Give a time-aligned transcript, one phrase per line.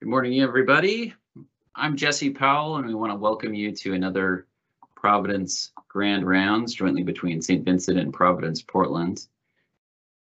[0.00, 1.14] Good morning, everybody.
[1.74, 4.46] I'm Jesse Powell, and we want to welcome you to another
[4.94, 7.64] Providence Grand Rounds jointly between St.
[7.64, 9.26] Vincent and Providence, Portland.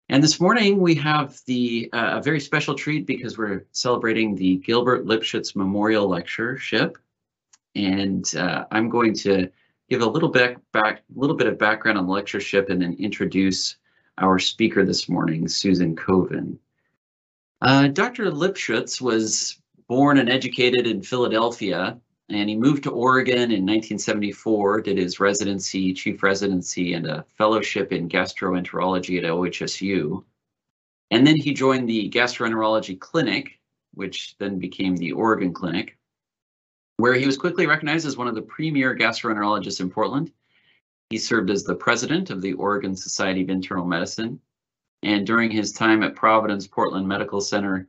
[0.08, 4.56] And this morning we have the uh, a very special treat because we're celebrating the
[4.60, 6.97] Gilbert Lipschutz Memorial Lectureship.
[7.76, 9.49] And uh, I'm going to
[9.89, 13.76] give a little bit back, little bit of background on the lectureship and then introduce
[14.19, 16.59] our speaker this morning, Susan Koven.
[17.62, 18.32] Uh, Dr.
[18.32, 21.99] Lipschutz was born and educated in Philadelphia,
[22.30, 27.91] and he moved to Oregon in 1974, did his residency, chief residency, and a fellowship
[27.91, 30.23] in gastroenterology at OHSU.
[31.11, 33.59] And then he joined the gastroenterology clinic,
[33.94, 35.97] which then became the Oregon Clinic,
[36.97, 40.31] where he was quickly recognized as one of the premier gastroenterologists in Portland.
[41.11, 44.39] He served as the president of the Oregon Society of Internal Medicine.
[45.03, 47.88] And during his time at Providence Portland Medical Center,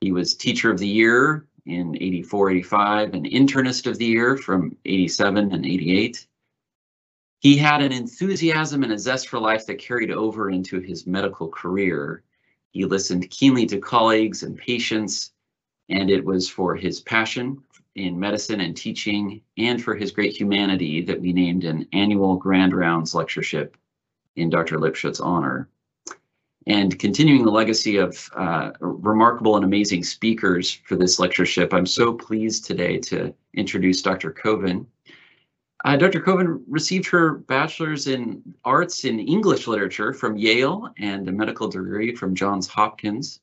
[0.00, 4.76] he was Teacher of the Year in 84, 85, and Internist of the Year from
[4.84, 6.26] 87 and 88.
[7.40, 11.48] He had an enthusiasm and a zest for life that carried over into his medical
[11.48, 12.22] career.
[12.70, 15.32] He listened keenly to colleagues and patients,
[15.88, 17.62] and it was for his passion
[17.94, 22.74] in medicine and teaching and for his great humanity that we named an annual Grand
[22.74, 23.76] Rounds lectureship
[24.36, 24.78] in Dr.
[24.78, 25.68] Lipschutz's honor.
[26.68, 32.12] And continuing the legacy of uh, remarkable and amazing speakers for this lectureship, I'm so
[32.12, 34.30] pleased today to introduce Dr.
[34.30, 34.84] Koven.
[35.86, 36.20] Uh, Dr.
[36.20, 42.14] Koven received her bachelor's in arts in English literature from Yale and a medical degree
[42.14, 43.40] from Johns Hopkins.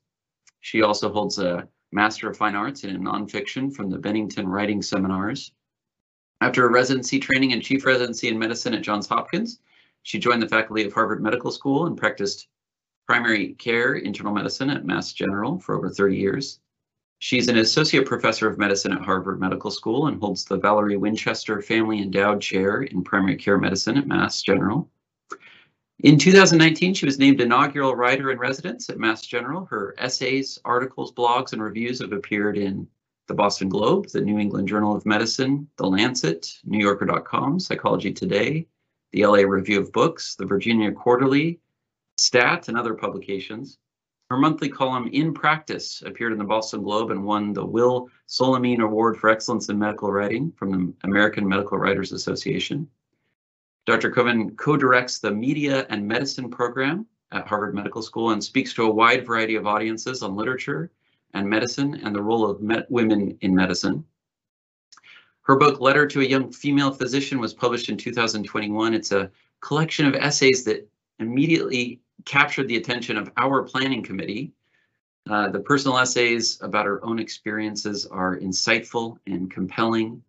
[0.62, 5.52] She also holds a Master of Fine Arts in Nonfiction from the Bennington Writing Seminars.
[6.42, 9.62] After a residency training and chief residency in medicine at Johns Hopkins,
[10.04, 12.50] she joined the faculty of Harvard Medical School and practiced
[13.08, 16.60] primary care internal medicine at Mass General for over 30 years.
[17.20, 21.62] She's an associate professor of medicine at Harvard Medical School and holds the Valerie Winchester
[21.62, 24.90] Family Endowed Chair in Primary Care Medicine at Mass General.
[26.00, 29.66] In 2019, she was named inaugural writer in residence at Mass General.
[29.66, 32.88] Her essays, articles, blogs, and reviews have appeared in
[33.28, 38.68] the Boston Globe, the New England Journal of Medicine, The Lancet, NewYorker.com, Psychology Today,
[39.14, 41.60] the LA Review of Books, the Virginia Quarterly,
[42.18, 43.78] Stats, and other publications.
[44.30, 48.82] Her monthly column In Practice appeared in the Boston Globe and won the Will Solimene
[48.82, 52.90] Award for Excellence in Medical Writing from the American Medical Writers Association.
[53.86, 54.10] Dr.
[54.10, 58.92] Koven co-directs the Media and Medicine program at Harvard Medical School and speaks to a
[58.92, 60.92] wide variety of audiences on literature
[61.36, 64.04] and medicine and the role of women in medicine.
[65.42, 68.96] Her book, Letter to a Young Female Physician, was published in 2021.
[68.96, 70.90] It's a collection of essays that
[71.20, 74.54] immediately captured the attention of our planning committee.
[75.30, 80.24] Uh, the personal essays about her own experiences are insightful and compelling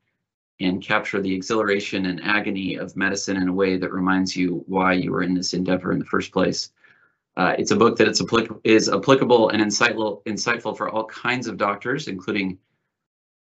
[0.60, 4.94] and capture the exhilaration and agony of medicine in a way that reminds you why
[4.94, 6.70] you were in this endeavor in the first place.
[7.36, 11.46] Uh, it's a book that it's applic is applicable and insightful, insightful for all kinds
[11.46, 12.58] of doctors, including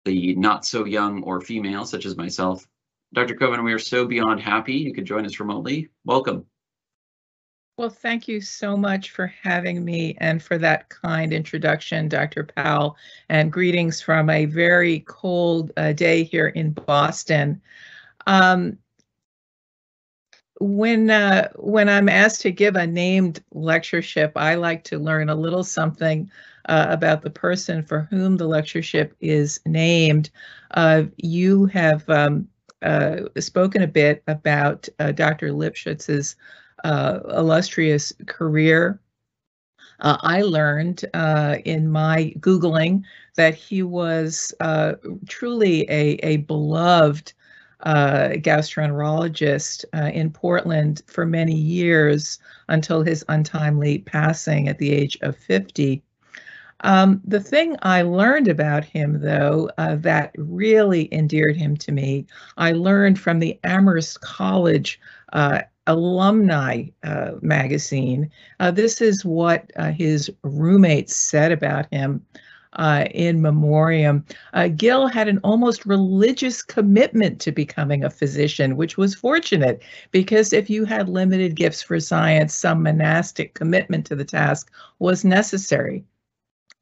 [0.07, 2.67] the not so young or female, such as myself.
[3.13, 3.35] Dr.
[3.35, 5.91] Koven, we are so beyond happy you could join us remotely.
[6.07, 6.47] Welcome.
[7.83, 12.45] Well, thank you so much for having me and for that kind introduction, Dr.
[12.45, 12.97] Powell,
[13.29, 17.61] and greetings from a very cold uh, day here in Boston.
[18.29, 18.79] Um,
[20.61, 25.35] when uh, when I'm asked to give a named lectureship, I like to learn a
[25.35, 26.31] little something
[26.69, 30.31] uh, about the person for whom the lectureship is named.
[30.71, 32.47] Uh, you have um,
[32.83, 35.49] uh, spoken a bit about uh, Dr.
[35.49, 36.37] Lipschutz's
[36.85, 39.01] uh, illustrious career.
[40.01, 43.05] Uh, I learned uh, in my Googling
[43.37, 44.95] that he was uh,
[45.29, 47.33] truly a, a beloved
[47.83, 52.39] uh, gastroenterologist uh, in Portland for many years
[52.69, 56.03] until his untimely passing at the age of 50.
[56.85, 62.27] Um, the thing I learned about him, though, uh, that really endeared him to me,
[62.57, 65.01] I learned from the Amherst College
[65.33, 68.31] uh, alumni uh, magazine.
[68.61, 72.25] Uh, this is what uh, his roommates said about him
[72.75, 74.25] uh, in memoriam.
[74.55, 80.53] Uh, Gil had an almost religious commitment to becoming a physician, which was fortunate because
[80.53, 86.05] if you had limited gifts for science, some monastic commitment to the task was necessary.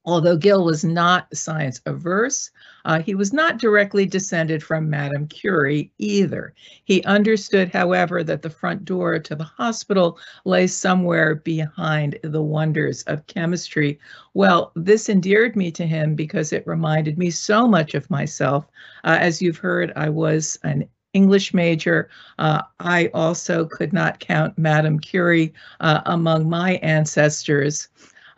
[0.07, 2.51] Although Gil was not science averse,
[2.87, 6.55] uh, he was not directly descended from Madame Curie either.
[6.85, 13.03] He understood, however, that the front door to the hospital lay somewhere behind the wonders
[13.03, 13.99] of chemistry.
[14.33, 18.67] Well, this endeared me to him because it reminded me so much of myself.
[19.05, 22.09] Uh, as you've heard, I was an English major.
[22.39, 27.89] Uh, I also could not count Madame Curie uh, among my ancestors.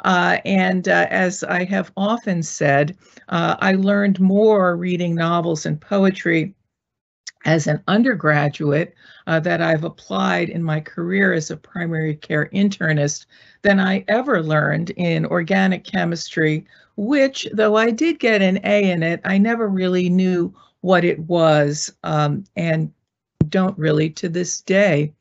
[0.01, 2.97] Uh, and uh, as I have often said,
[3.29, 6.55] uh, I learned more reading novels and poetry
[7.45, 8.95] as an undergraduate
[9.27, 13.27] uh, that I've applied in my career as a primary care internist
[13.63, 16.67] than I ever learned in organic chemistry,
[16.97, 21.19] which, though I did get an A in it, I never really knew what it
[21.21, 22.93] was um, and
[23.49, 25.13] don't really to this day.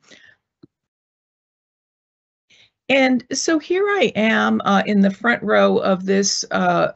[2.92, 6.92] And so here I am uh, in the front row of this uh,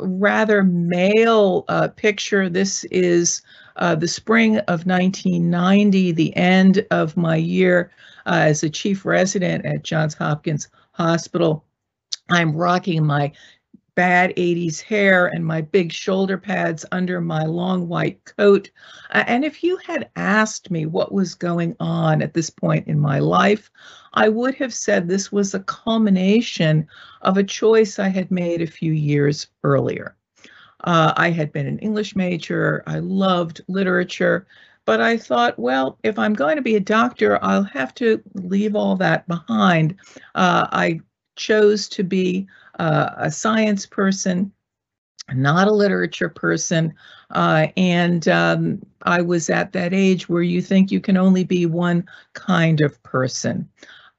[0.00, 2.48] rather male uh, picture.
[2.48, 3.40] This is
[3.76, 7.92] uh, the spring of 1990, the end of my year
[8.26, 11.64] uh, as a chief resident at Johns Hopkins Hospital.
[12.28, 13.30] I'm rocking my
[13.94, 18.68] bad 80s hair and my big shoulder pads under my long white coat.
[19.12, 22.98] Uh, and if you had asked me what was going on at this point in
[22.98, 23.70] my life,
[24.14, 26.86] I would have said this was a culmination
[27.22, 30.16] of a choice I had made a few years earlier.
[30.84, 34.46] Uh, I had been an English major, I loved literature,
[34.86, 38.74] but I thought, well, if I'm going to be a doctor, I'll have to leave
[38.74, 39.96] all that behind.
[40.34, 41.00] Uh, I
[41.36, 42.48] chose to be
[42.78, 44.50] uh, a science person,
[45.32, 46.94] not a literature person.
[47.30, 51.66] Uh, and um, I was at that age where you think you can only be
[51.66, 53.68] one kind of person.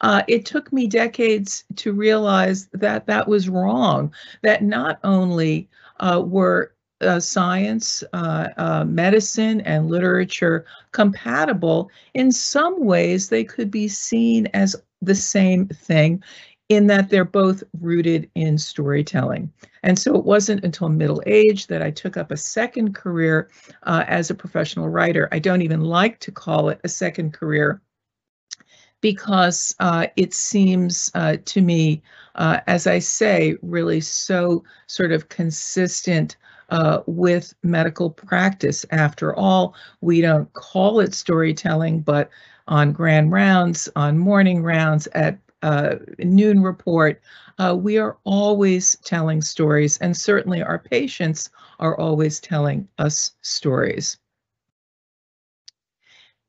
[0.01, 5.69] Uh, it took me decades to realize that that was wrong, that not only
[5.99, 13.71] uh, were uh, science, uh, uh, medicine, and literature compatible, in some ways they could
[13.71, 16.21] be seen as the same thing
[16.69, 19.51] in that they're both rooted in storytelling.
[19.83, 23.49] And so it wasn't until middle age that I took up a second career
[23.83, 25.27] uh, as a professional writer.
[25.31, 27.81] I don't even like to call it a second career
[29.01, 32.01] because uh, it seems uh, to me,
[32.35, 36.37] uh, as I say, really so sort of consistent
[36.69, 38.85] uh, with medical practice.
[38.91, 42.29] After all, we don't call it storytelling, but
[42.67, 47.21] on grand rounds, on morning rounds, at uh, noon report,
[47.59, 51.49] uh, we are always telling stories, and certainly our patients
[51.79, 54.17] are always telling us stories.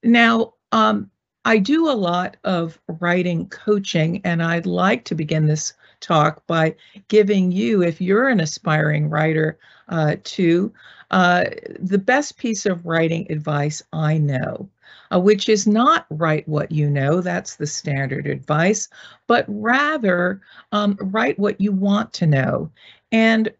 [0.02, 1.10] Now, um,
[1.44, 6.74] I do a lot of writing coaching, and I'd like to begin this talk by
[7.08, 9.58] giving you, if you're an aspiring writer,
[9.88, 10.72] uh, to
[11.10, 11.44] uh,
[11.78, 14.68] the best piece of writing advice I know
[15.12, 18.88] uh, which is not write what you know, that's the standard advice,
[19.26, 20.40] but rather
[20.72, 22.70] um, write what you want to know.
[23.10, 23.52] And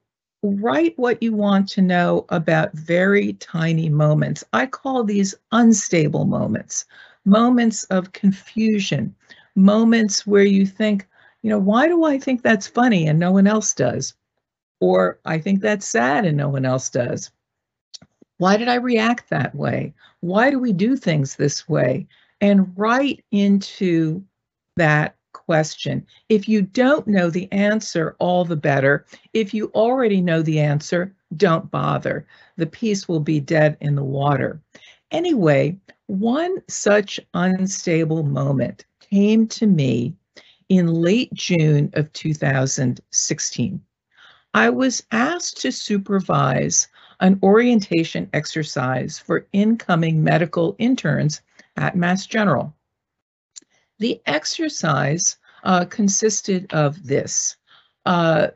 [0.43, 4.43] write what you want to know about very tiny moments.
[4.53, 6.85] I call these unstable moments,
[7.25, 9.15] moments of confusion,
[9.55, 11.07] moments where you think,
[11.43, 14.15] you know, why do I think that's funny and no one else does?
[14.81, 17.31] Or I think that's sad and no one else does.
[18.39, 19.95] Why did I react that way?
[20.21, 22.07] Why do we do things this way?
[22.41, 24.25] And write into
[24.77, 26.05] that question.
[26.29, 29.07] If you don't know the answer, all the better.
[29.33, 32.27] If you already know the answer, don't bother.
[32.57, 34.61] The piece will be dead in the water.
[35.11, 35.77] Anyway,
[36.13, 40.15] one such unstable moment came to me
[40.69, 43.83] in late June of 2016.
[44.53, 46.89] I was asked to supervise
[47.21, 51.41] an orientation exercise for incoming medical interns
[51.79, 52.75] at Mass General.
[53.99, 57.57] The exercise uh, consisted of this.
[58.05, 58.49] Uh,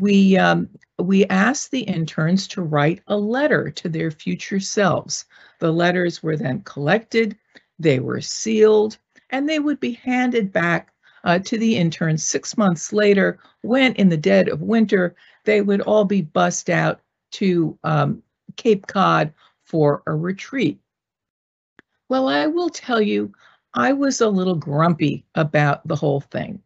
[0.00, 5.24] we, um, we asked the interns to write a letter to their future selves.
[5.58, 7.36] The letters were then collected,
[7.78, 8.98] they were sealed,
[9.30, 10.92] and they would be handed back
[11.24, 15.80] uh, to the interns six months later when in the dead of winter, they would
[15.82, 17.00] all be bussed out
[17.32, 18.22] to um,
[18.56, 19.32] Cape Cod
[19.64, 20.78] for a retreat.
[22.08, 23.32] Well, I will tell you,
[23.74, 26.62] I was a little grumpy about the whole thing.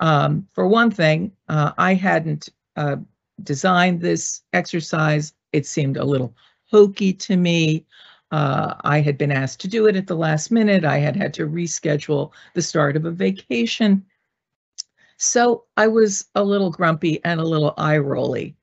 [0.00, 2.96] Um, for one thing, uh, I hadn't uh,
[3.42, 5.32] designed this exercise.
[5.52, 6.34] It seemed a little
[6.70, 7.86] hokey to me.
[8.30, 10.84] Uh, I had been asked to do it at the last minute.
[10.84, 14.04] I had had to reschedule the start of a vacation.
[15.16, 18.56] So I was a little grumpy and a little eye rolly.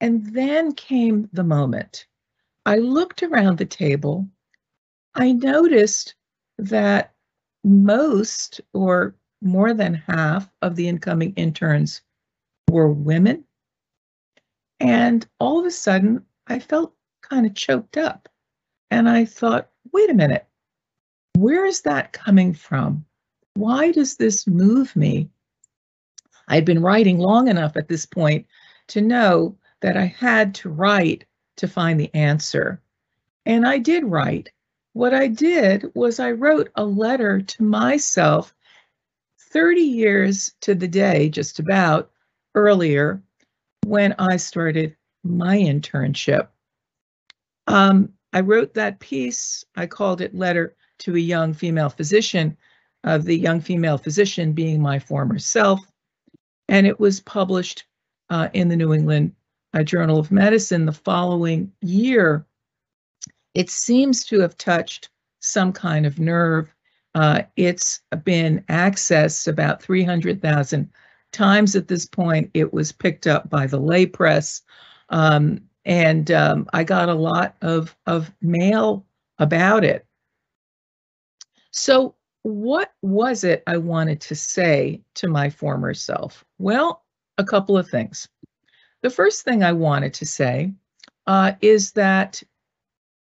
[0.00, 2.06] And then came the moment.
[2.66, 4.28] I looked around the table.
[5.14, 6.14] I noticed
[6.58, 7.14] that
[7.62, 12.02] most or more than half of the incoming interns
[12.74, 13.44] were women.
[14.80, 18.28] And all of a sudden, I felt kind of choked up.
[18.90, 20.44] And I thought, wait a minute,
[21.36, 23.06] where is that coming from?
[23.54, 25.30] Why does this move me?
[26.48, 28.44] I'd been writing long enough at this point
[28.88, 31.26] to know that I had to write
[31.58, 32.82] to find the answer.
[33.46, 34.50] And I did write.
[34.94, 38.52] What I did was I wrote a letter to myself
[39.52, 42.10] 30 years to the day, just about
[42.54, 43.22] earlier,
[43.86, 46.48] when I started my internship.
[47.66, 52.56] Um, I wrote that piece, I called it Letter to a Young Female Physician,
[53.04, 55.80] uh, the young female physician being my former self
[56.68, 57.84] and it was published
[58.30, 59.34] uh, in the New England
[59.74, 62.46] uh, Journal of Medicine the following year.
[63.54, 66.74] It seems to have touched some kind of nerve.
[67.14, 70.90] Uh, it's been accessed about 300,000
[71.34, 72.50] times at this point.
[72.54, 74.62] It was picked up by the lay press.
[75.10, 79.04] Um, and um, I got a lot of, of mail
[79.38, 80.06] about it.
[81.72, 86.44] So what was it I wanted to say to my former self?
[86.58, 87.02] Well,
[87.36, 88.28] a couple of things.
[89.02, 90.72] The first thing I wanted to say
[91.26, 92.42] uh, is that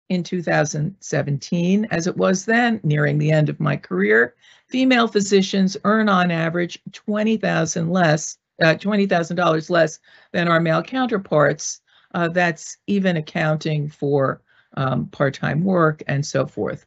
[0.10, 4.36] in 2017, as it was then, nearing the end of my career,
[4.67, 10.00] female physicians earn on average 20,000 less, uh, $20,000 less
[10.34, 11.81] than our male counterparts.
[12.13, 14.41] Uh, that's even accounting for
[14.75, 16.86] um, part-time work and so forth.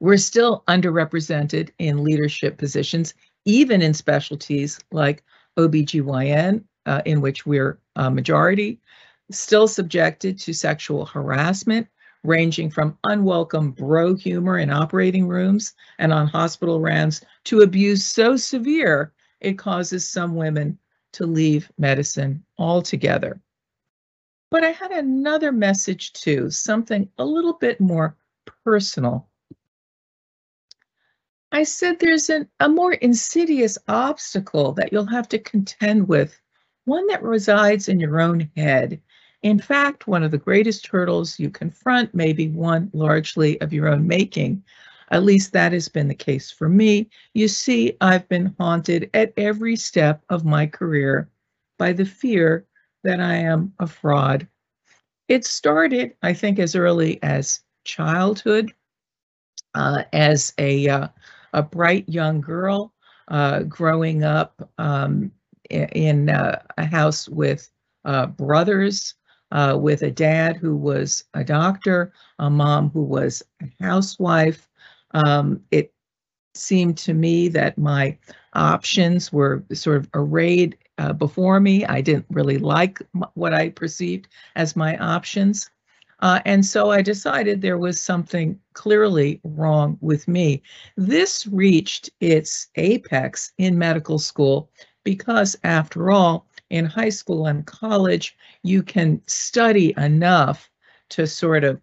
[0.00, 5.22] We're still underrepresented in leadership positions, even in specialties like
[5.56, 8.80] OBGYN, uh, in which we're a majority,
[9.30, 11.86] still subjected to sexual harassment,
[12.24, 18.36] ranging from unwelcome bro humor in operating rooms and on hospital rounds to abuse so
[18.36, 20.78] severe it causes some women
[21.12, 23.40] to leave medicine altogether.
[24.50, 28.16] But I had another message too, something a little bit more
[28.64, 29.28] personal
[31.54, 36.40] I said there's an, a more insidious obstacle that you'll have to contend with,
[36.86, 39.02] one that resides in your own head.
[39.42, 43.88] In fact, one of the greatest hurdles you confront may be one largely of your
[43.88, 44.62] own making.
[45.10, 47.10] At least that has been the case for me.
[47.34, 51.28] You see, I've been haunted at every step of my career
[51.78, 52.66] by the fear
[53.02, 54.46] that I am a fraud.
[55.28, 58.72] It started, I think, as early as childhood,
[59.74, 61.08] uh, as a uh,
[61.52, 62.92] a bright young girl
[63.28, 65.32] uh, growing up um,
[65.70, 67.70] in uh, a house with
[68.04, 69.14] uh, brothers,
[69.52, 74.68] uh, with a dad who was a doctor, a mom who was a housewife.
[75.12, 75.92] Um, it
[76.54, 78.16] seemed to me that my
[78.54, 81.84] options were sort of arrayed uh, before me.
[81.84, 83.00] I didn't really like
[83.34, 85.70] what I perceived as my options.
[86.20, 90.62] Uh, and so I decided there was something clearly wrong with me.
[90.96, 94.70] This reached its apex in medical school
[95.04, 100.70] because, after all, in high school and college, you can study enough
[101.10, 101.80] to sort of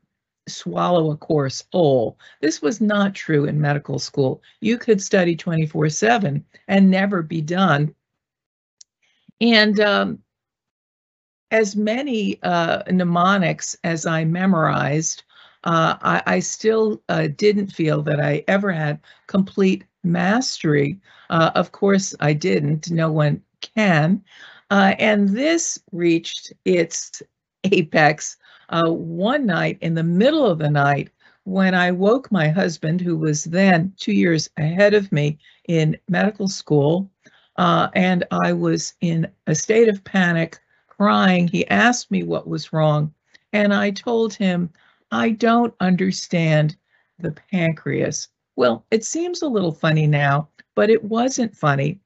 [0.48, 2.17] swallow a course whole.
[2.41, 4.41] This was not true in medical school.
[4.62, 7.93] You could study 24 7 and never be done.
[9.39, 10.19] And um,
[11.51, 15.24] as many uh, mnemonics as I memorized,
[15.65, 21.00] uh, I, I, still uh, didn't feel that I ever had complete mastery.
[21.29, 22.89] Uh, of course, I didn't.
[22.89, 23.43] No one
[23.75, 24.24] can.
[24.70, 27.22] Uh, and this reached its
[27.64, 28.38] apex
[28.70, 31.10] uh, one night in the middle of the night
[31.44, 36.48] when I woke my husband, who was then two years ahead of me in medical
[36.48, 37.10] school.
[37.58, 43.14] and I was in a state of panic crying, he asked me what was wrong,
[43.54, 44.70] and I told him,
[45.12, 46.76] I don't understand
[47.18, 48.28] the pancreas.
[48.56, 52.00] Well, it seems a little funny now, but it wasn't funny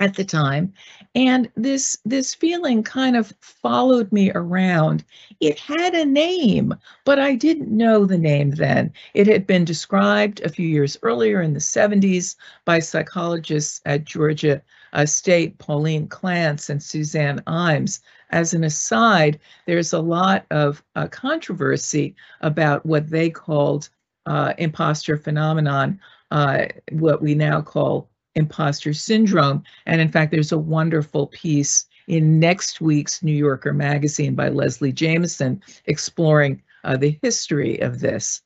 [0.00, 0.72] at the time.
[1.14, 5.04] And this this feeling kind of followed me around.
[5.40, 8.92] It had a name but i didn't know the name then.
[9.14, 14.62] It had been described a few years earlier in the 70s by psychologists at georgia
[14.92, 18.00] uh, state pauline clance and suzanne imes.
[18.30, 23.88] As an aside there's a lot of uh, controversy about what they called
[24.26, 29.62] uh, imposter phenomenon uh, what we now call imposter syndrome.
[29.86, 34.92] And in fact, there's a wonderful piece in next week's New Yorker magazine by Leslie
[34.92, 38.42] Jamison exploring uh, the history of this.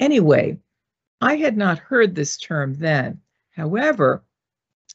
[0.00, 0.58] Anyway,
[1.20, 3.20] I had not heard this term then.
[3.52, 4.24] However,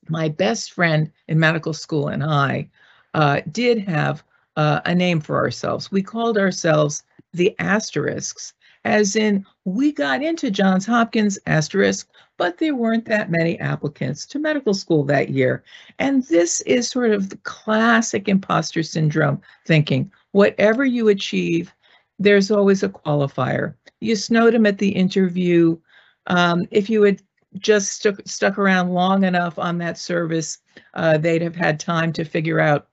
[0.09, 2.69] my best friend in medical school and I
[3.13, 4.23] uh, did have
[4.55, 5.91] uh, a name for ourselves.
[5.91, 7.03] We called ourselves
[7.33, 8.53] the asterisks,
[8.85, 12.07] as in we got into Johns Hopkins asterisk,
[12.37, 15.63] but there weren't that many applicants to medical school that year.
[15.99, 20.11] And this is sort of the classic imposter syndrome thinking.
[20.31, 21.73] Whatever you achieve,
[22.17, 23.75] there's always a qualifier.
[23.99, 25.77] You snowed him at the interview.
[26.27, 27.21] Um, if you had
[27.57, 30.59] just stuck, stuck around long enough on that service,
[30.93, 32.87] uh, they'd have had time to figure out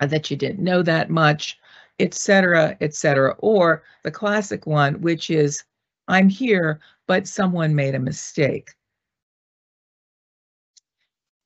[0.00, 1.58] that you didn't know that much,
[1.98, 3.34] etc., etc.
[3.38, 5.64] Or the classic one, which is,
[6.08, 8.70] I'm here, but someone made a mistake.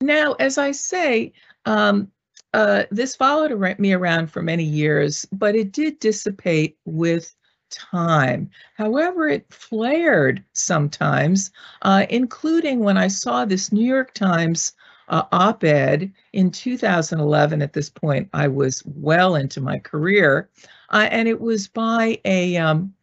[0.00, 1.32] Now, as I say,
[1.64, 2.10] um,
[2.54, 7.34] uh, this followed me around for many years, but it did dissipate with
[7.70, 8.50] time.
[8.76, 11.50] However, it flared sometimes,
[11.82, 14.72] uh, including when I saw this New York Times
[15.08, 17.62] uh, op ed in 2011.
[17.62, 20.48] At this point, I was well into my career,
[20.90, 22.94] uh, and it was by a um,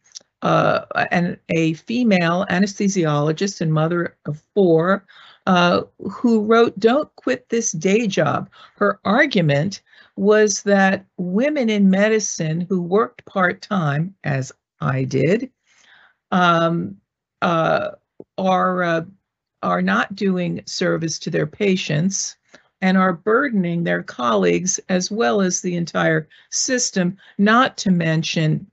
[0.42, 0.86] uh,
[1.56, 5.06] a female anesthesiologist and mother of four
[5.48, 8.50] uh, who wrote, Don't quit this day job.
[8.76, 9.82] Her argument
[10.16, 15.52] was that women in medicine who worked part time, as I did,
[16.32, 16.98] um,
[17.42, 17.92] uh,
[18.38, 19.02] are uh,
[19.66, 22.38] are not doing service to their patients
[22.82, 28.66] and are burdening their colleagues as well as the entire system, not to mention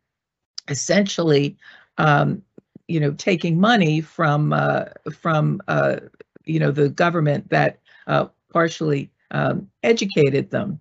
[0.68, 1.56] essentially
[1.98, 2.42] um,
[2.88, 4.84] you know taking money from uh,
[5.18, 5.96] from uh,
[6.44, 10.78] you know the government that uh, partially um, educated them.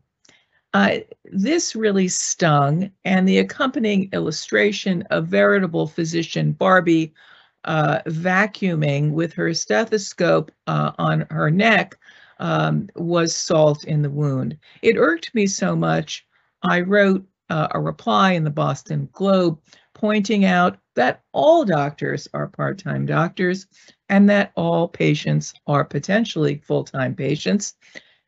[0.73, 7.13] Uh, this really stung, and the accompanying illustration of veritable physician Barbie
[7.65, 11.97] uh, vacuuming with her stethoscope uh, on her neck
[12.39, 14.57] um, was salt in the wound.
[14.81, 16.25] It irked me so much,
[16.63, 19.59] I wrote uh, a reply in the Boston Globe
[19.93, 23.67] pointing out that all doctors are part-time doctors
[24.09, 27.75] and that all patients are potentially full-time patients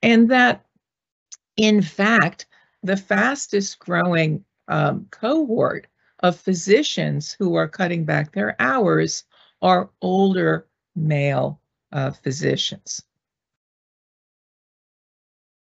[0.02, 0.65] and that
[1.58, 2.46] in fact
[2.84, 5.88] the fastest growing um, cohort
[6.24, 9.26] of physicians who are cutting back their hours
[9.62, 11.60] are older male
[11.92, 13.04] uh, physicians.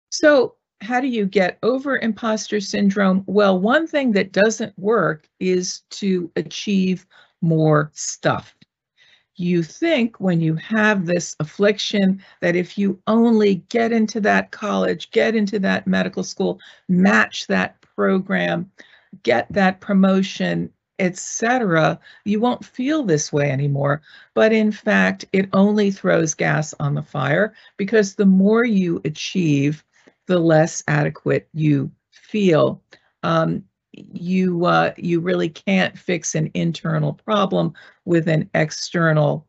[0.09, 3.23] So how do you get over imposter syndrome?
[3.27, 7.05] Well, one thing that doesn't work is to achieve
[7.41, 8.55] more stuff.
[9.35, 15.11] You think when you have this affliction that if you only get into that college,
[15.11, 18.71] get into that medical school, match that program,
[19.23, 24.01] get that promotion, etc., you won't feel this way anymore.
[24.33, 29.83] But in fact, it only throws gas on the fire because the more you achieve,
[30.25, 32.81] the less adequate you feel.
[33.23, 37.73] Um, you uh, you really can't fix an internal problem
[38.05, 39.47] with an external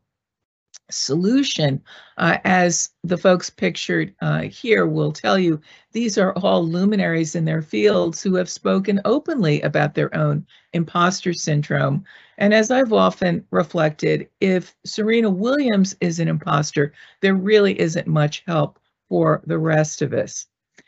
[0.89, 1.81] solution.
[2.17, 5.59] Uh, as the folks pictured uh, here will tell you,
[5.91, 11.33] these are all luminaries in their fields who have spoken openly about their own imposter
[11.33, 12.03] syndrome.
[12.37, 18.43] And as I've often reflected, if Serena Williams is an imposter, there really isn't much
[18.47, 20.47] help for the rest of us.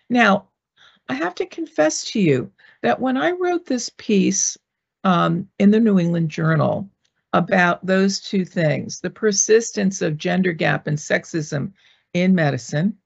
[0.09, 0.47] Now,
[1.09, 2.51] I have to confess to you
[2.83, 4.57] that when I wrote this piece
[5.03, 6.89] um, in the New England Journal
[7.33, 11.71] about those two things, the persistence of gender gap and sexism
[12.13, 12.97] in medicine,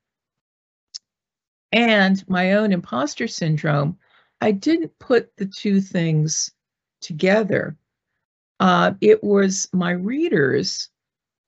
[1.71, 3.97] and my own imposter syndrome,
[4.41, 6.51] I didn't put the two things
[7.01, 7.75] together.
[8.59, 10.89] Uh, it was my readers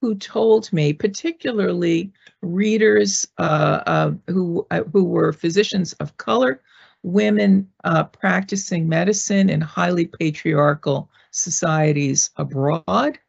[0.01, 2.11] who told me, particularly
[2.41, 6.61] readers uh, uh, who who were physicians of color,
[7.03, 13.19] women uh, practicing medicine in highly patriarchal societies abroad,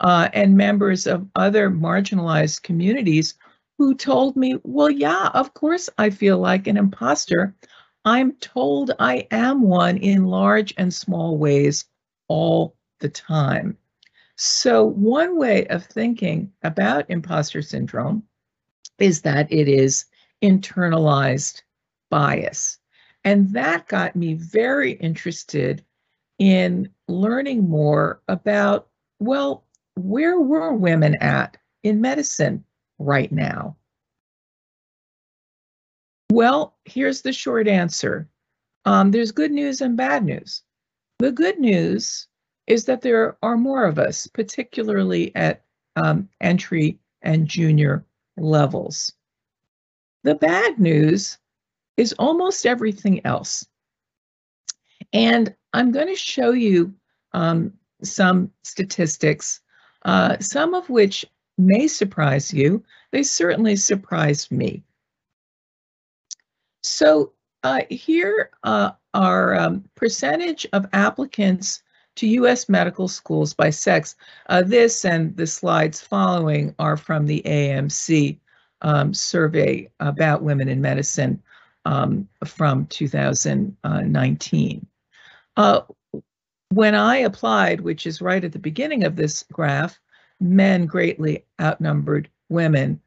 [0.00, 3.34] uh, and members of other marginalized communities
[3.78, 7.54] who told me, "Well, yeah, of course I feel like an imposter.
[8.04, 11.86] I'm told I am one in large and small ways
[12.28, 13.78] all the time."
[14.36, 18.24] So, one way of thinking about imposter syndrome
[18.98, 20.06] is that it is
[20.42, 21.62] internalized
[22.10, 22.78] bias.
[23.24, 25.84] And that got me very interested
[26.38, 28.88] in learning more about,
[29.20, 29.64] well,
[29.96, 32.64] where were women at in medicine
[32.98, 33.76] right now?
[36.32, 38.28] Well, here's the short answer.
[38.84, 40.62] Um, there's good news and bad news.
[41.18, 42.26] The good news
[42.66, 45.62] is that there are more of us, particularly at
[45.96, 48.04] um, entry and junior
[48.36, 49.12] levels.
[50.24, 51.38] The bad news
[51.96, 53.66] is almost everything else.
[55.14, 56.92] And I'm going to show you
[57.32, 57.72] um,
[58.02, 59.60] some statistics,
[60.04, 61.24] uh, some of which
[61.56, 62.82] may surprise you.
[63.12, 64.82] They certainly surprised me.
[66.82, 71.82] So uh, here uh, are um, percentage of applicants
[72.16, 72.68] to U.S.
[72.68, 74.16] medical schools by sex.
[74.48, 78.38] Uh, this and the slides following are from the AAMC
[78.82, 81.40] um, survey about women in medicine
[81.84, 84.86] um, from 2019.
[85.56, 85.82] Uh,
[86.70, 89.98] when I applied, which is right at the beginning of this graph,
[90.40, 93.00] men greatly outnumbered women.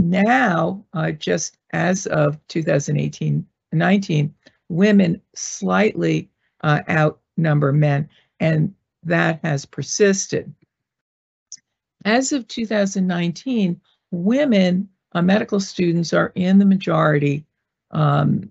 [0.00, 4.34] Now, uh, just as of 2018 19,
[4.68, 6.28] women slightly
[6.62, 8.08] uh, outnumber men,
[8.40, 10.52] and that has persisted.
[12.04, 17.46] As of 2019, women uh, medical students are in the majority.
[17.92, 18.50] Um,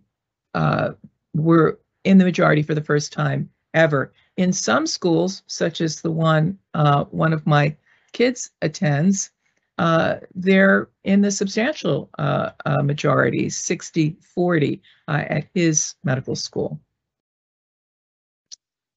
[0.54, 0.92] uh,
[1.34, 4.14] were in the majority for the first time ever.
[4.38, 7.76] In some schools, such as the one uh, one of my
[8.14, 9.32] kids attends,
[9.78, 16.80] uh, they're in the substantial uh, uh, majority, 60 40 uh, at his medical school.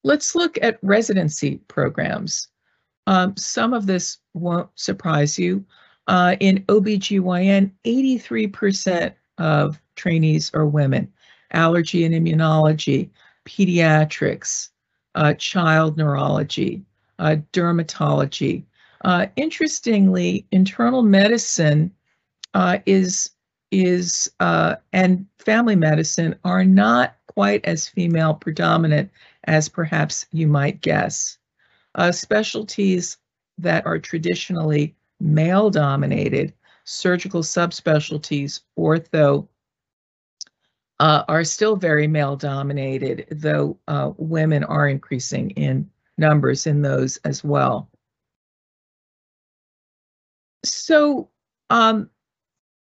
[0.02, 2.48] Let's look at residency programs.
[3.06, 5.64] Um, some of this won't surprise you.
[6.06, 11.10] Uh, in OBGYN, 83% of trainees are women.
[11.54, 13.08] Allergy and immunology,
[13.46, 14.70] pediatrics,
[15.14, 16.82] uh, child neurology,
[17.18, 18.64] uh, dermatology.
[19.04, 21.90] Uh, interestingly, internal medicine
[22.54, 23.30] uh, is
[23.70, 29.10] is uh, and family medicine are not quite as female predominant
[29.44, 31.38] as perhaps you might guess.
[32.12, 33.16] specialties
[33.58, 36.52] that are traditionally male dominated,
[36.84, 39.48] surgical subspecialties, ortho,
[41.04, 45.86] uh, are still very male dominated, though uh, women are increasing in
[46.16, 47.90] numbers in those as well.
[50.64, 51.28] So
[51.68, 52.08] um,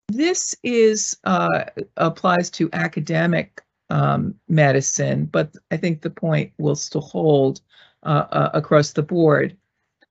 [0.06, 1.64] this is uh,
[1.96, 7.60] applies to academic um, medicine, but I think the point will still hold
[8.04, 9.56] uh, uh, across the board.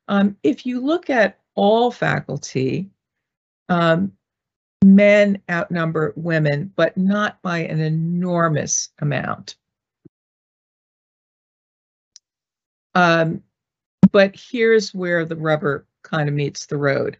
[0.09, 2.89] Um, if you look at all faculty,
[3.69, 4.11] um,
[4.83, 9.55] men outnumber women, but not by an enormous amount.
[12.95, 13.43] Um,
[14.11, 17.17] but here's where the rubber kind of meets the road.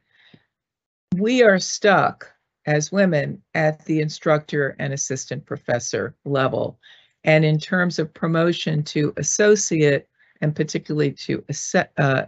[1.15, 2.32] We are stuck
[2.65, 6.80] as women at the instructor and assistant professor level.
[7.24, 10.08] And in terms of promotion to associate
[10.41, 11.43] and particularly to,
[11.97, 12.24] uh,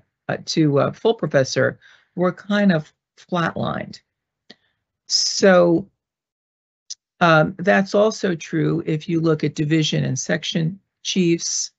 [0.45, 1.79] to uh, full professor,
[2.15, 4.01] we're kind of flatlined.
[5.07, 5.87] So
[7.19, 11.71] um, that's also true if you look at division and section chiefs.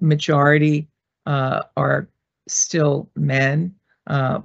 [0.00, 0.88] Majority
[1.26, 2.08] uh, are
[2.48, 3.74] still men.
[4.06, 4.40] Uh,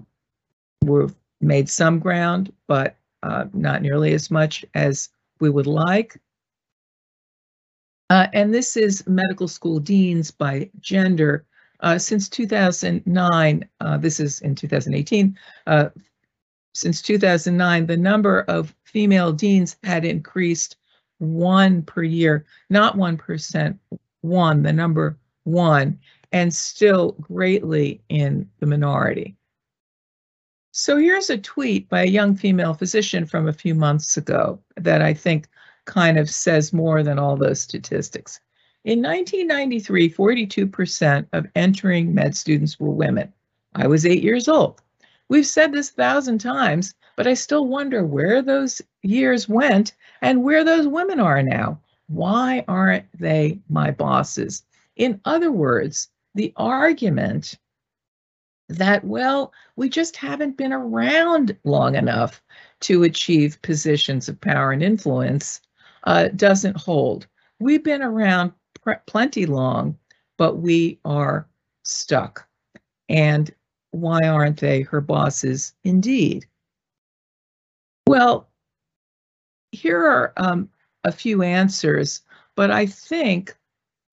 [0.83, 6.19] we've made some ground, but uh, not nearly as much as we would like.
[8.09, 11.45] Uh, and this is medical school deans by gender.
[11.81, 15.89] Uh, since 2009, uh, this is in 2018, uh,
[16.77, 20.77] since 2009, the number of female deans had increased
[21.17, 23.79] one per year, not 1%,
[24.21, 25.99] one, the number one,
[26.31, 29.35] and still greatly in the minority.
[30.71, 35.01] So here's a tweet by a young female physician from a few months ago that
[35.01, 35.47] I think
[35.85, 38.39] kind of says more than all those statistics.
[38.83, 43.33] In 1993, 42% of entering med students were women.
[43.73, 44.79] I was eight years old.
[45.29, 50.43] We've said this a thousand times, but I still wonder where those years went and
[50.43, 51.79] where those women are now.
[52.07, 54.63] Why aren't they my bosses?
[54.95, 57.55] In other words, the argument
[58.69, 62.41] that, well, we just haven't been around long enough
[62.81, 65.61] to achieve positions of power and influence
[66.03, 67.27] uh, doesn't hold.
[67.59, 68.53] We've been around
[69.07, 69.97] plenty long,
[70.37, 71.47] but we are
[71.83, 72.47] stuck.
[73.09, 73.53] And
[73.91, 76.45] why aren't they her bosses indeed?
[78.07, 78.49] Well,
[79.71, 80.69] here are um,
[81.03, 82.21] a few answers,
[82.55, 83.57] but I think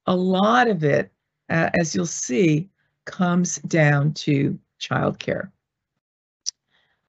[0.07, 1.11] a lot of it,
[1.51, 2.69] uh, as you'll see,
[3.07, 5.51] comes down to childcare.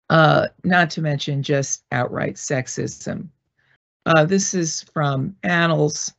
[0.10, 3.28] uh, not to mention just outright sexism.
[4.06, 6.14] Uh, this is from Annals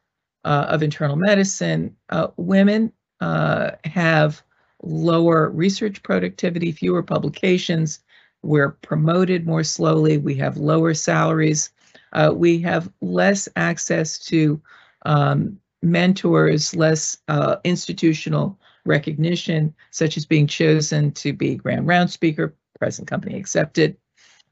[0.45, 1.97] uh, of Internal Medicine.
[2.11, 4.43] Uh, women uh, have
[4.87, 8.01] lower research productivity, fewer publications.
[8.43, 10.19] We're promoted more slowly.
[10.19, 11.71] We have lower salaries.
[12.13, 14.61] Uh, we have less access to
[15.05, 22.55] um, mentors, less uh, institutional recognition, such as being chosen to be Grand Round Speaker,
[22.79, 23.97] present company accepted.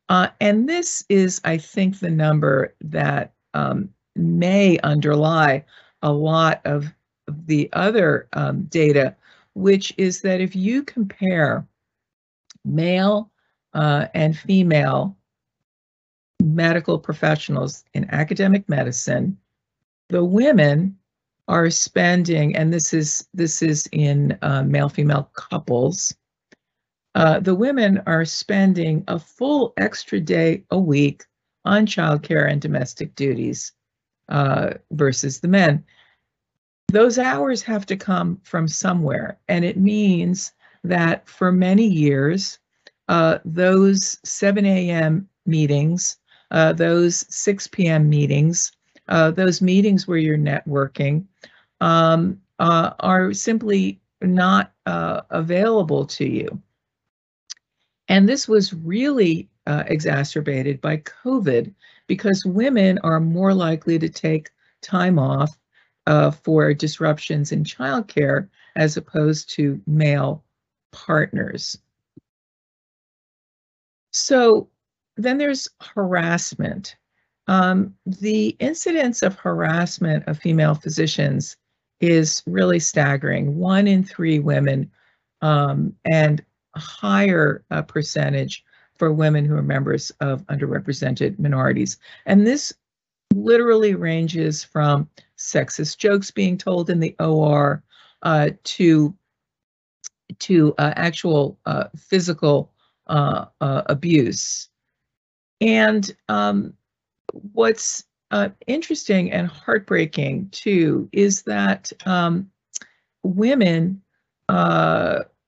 [0.09, 5.65] Uh, and this is, I think, the number that um, may underlie
[6.03, 6.93] a lot of
[7.29, 9.17] the other um, data,
[9.55, 11.67] which is that if you compare
[12.65, 13.31] male
[13.73, 15.17] uh, and female
[16.43, 19.37] medical professionals in academic medicine,
[20.09, 20.97] the women
[21.49, 26.15] are spending, and this is this is in uh, male-female couples.
[27.15, 31.25] Uh, the women are spending a full extra day a week
[31.65, 33.73] on childcare and domestic duties
[34.29, 35.85] uh, versus the men.
[36.95, 40.53] Those hours have to come from somewhere, and it means
[40.85, 42.61] that for many years,
[43.09, 45.29] uh, those 7 a.m.
[45.45, 46.19] meetings,
[46.53, 48.09] uh, those 6 p.m.
[48.09, 48.71] meetings,
[49.09, 51.25] uh, those meetings where you're networking
[51.81, 56.63] um, uh, are simply not uh, available to you.
[58.07, 61.75] And this was really uh, exacerbated by COVID
[62.07, 65.59] because women are more likely to take time off
[66.07, 70.45] uh, for disruptions in childcare as opposed to male
[70.93, 71.79] partners.
[74.13, 74.69] So
[75.17, 76.97] then there's harassment.
[77.47, 81.57] Um, the incidence of harassment of female physicians
[82.01, 83.57] is really staggering.
[83.57, 84.91] One in three women
[85.43, 86.43] um, and
[86.75, 88.65] a higher uh, percentage
[88.99, 91.99] for women who are members of underrepresented minorities.
[92.27, 92.73] And this
[93.35, 95.09] literally ranges from
[95.45, 97.83] sexist jokes being told in the OR
[98.23, 99.15] uh, to
[100.39, 102.73] to uh, actual uh, physical
[103.07, 104.69] uh, uh, abuse.
[105.61, 106.75] And um,
[107.53, 112.51] what's uh, interesting and heartbreaking too is that um,
[113.23, 114.01] women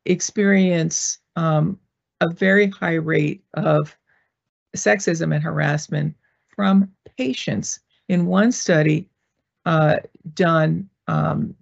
[0.05, 1.79] experience um,
[2.21, 3.97] a very high rate of
[4.77, 6.15] sexism and harassment
[6.55, 7.81] from patients.
[8.09, 9.09] In one study
[9.67, 9.97] uh,
[10.35, 11.55] done um,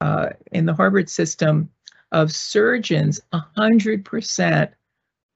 [0.00, 1.70] uh, in the Harvard system
[2.12, 4.70] of surgeons, 100%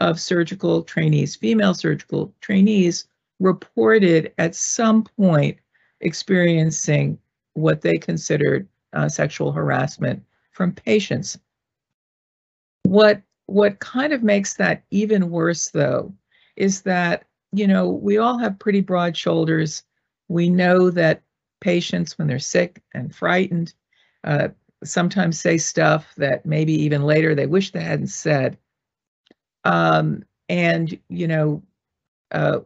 [0.00, 3.06] of surgical trainees, female surgical trainees,
[3.40, 5.56] reported at some point
[6.00, 7.18] experiencing
[7.54, 11.38] what they considered uh, sexual harassment from patients.
[12.82, 16.12] What what kind of makes that even worse though
[16.56, 19.82] is that you know we all have pretty broad shoulders.
[20.28, 21.22] We know that
[21.60, 23.74] patients when they're sick and frightened
[24.24, 24.48] uh,
[24.84, 28.56] sometimes say stuff that maybe even later they wish they hadn't said.
[29.64, 31.62] Um, and you know
[32.32, 32.60] uh,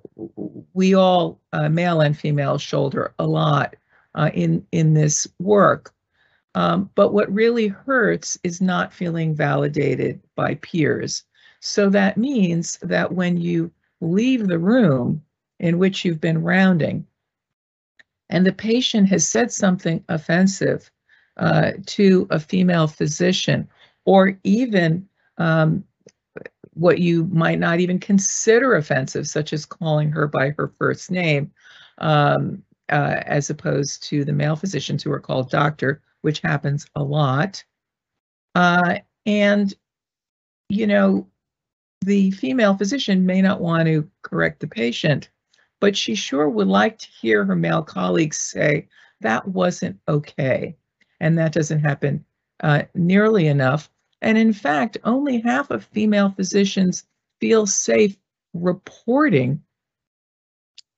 [0.74, 3.76] we all, uh, male and female, shoulder a lot
[4.14, 5.92] uh, in in this work.
[6.54, 11.24] Um, but what really hurts is not feeling validated by peers.
[11.60, 15.22] So that means that when you leave the room
[15.60, 17.06] in which you've been rounding,
[18.32, 20.90] and the patient has said something offensive
[21.36, 23.68] uh, to a female physician,
[24.06, 25.84] or even um,
[26.72, 31.52] what you might not even consider offensive, such as calling her by her first name,
[31.98, 37.02] um, uh, as opposed to the male physicians who are called doctor, which happens a
[37.02, 37.62] lot.
[38.54, 39.74] Uh, and,
[40.70, 41.28] you know,
[42.00, 45.28] the female physician may not want to correct the patient,
[45.82, 48.88] but she sure would like to hear her male colleagues say,
[49.20, 50.76] that wasn't okay.
[51.20, 52.24] And that doesn't happen
[52.62, 53.90] uh, nearly enough
[54.22, 57.04] and in fact, only half of female physicians
[57.40, 58.16] feel safe
[58.54, 59.60] reporting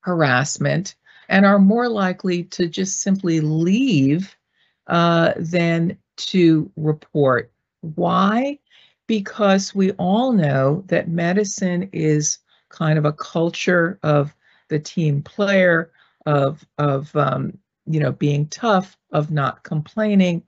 [0.00, 0.94] harassment
[1.30, 4.36] and are more likely to just simply leave
[4.88, 7.50] uh, than to report.
[7.80, 8.58] Why?
[9.06, 14.34] Because we all know that medicine is kind of a culture of
[14.74, 15.92] the team player,
[16.26, 17.56] of of um,
[17.86, 20.42] you know being tough, of not complaining,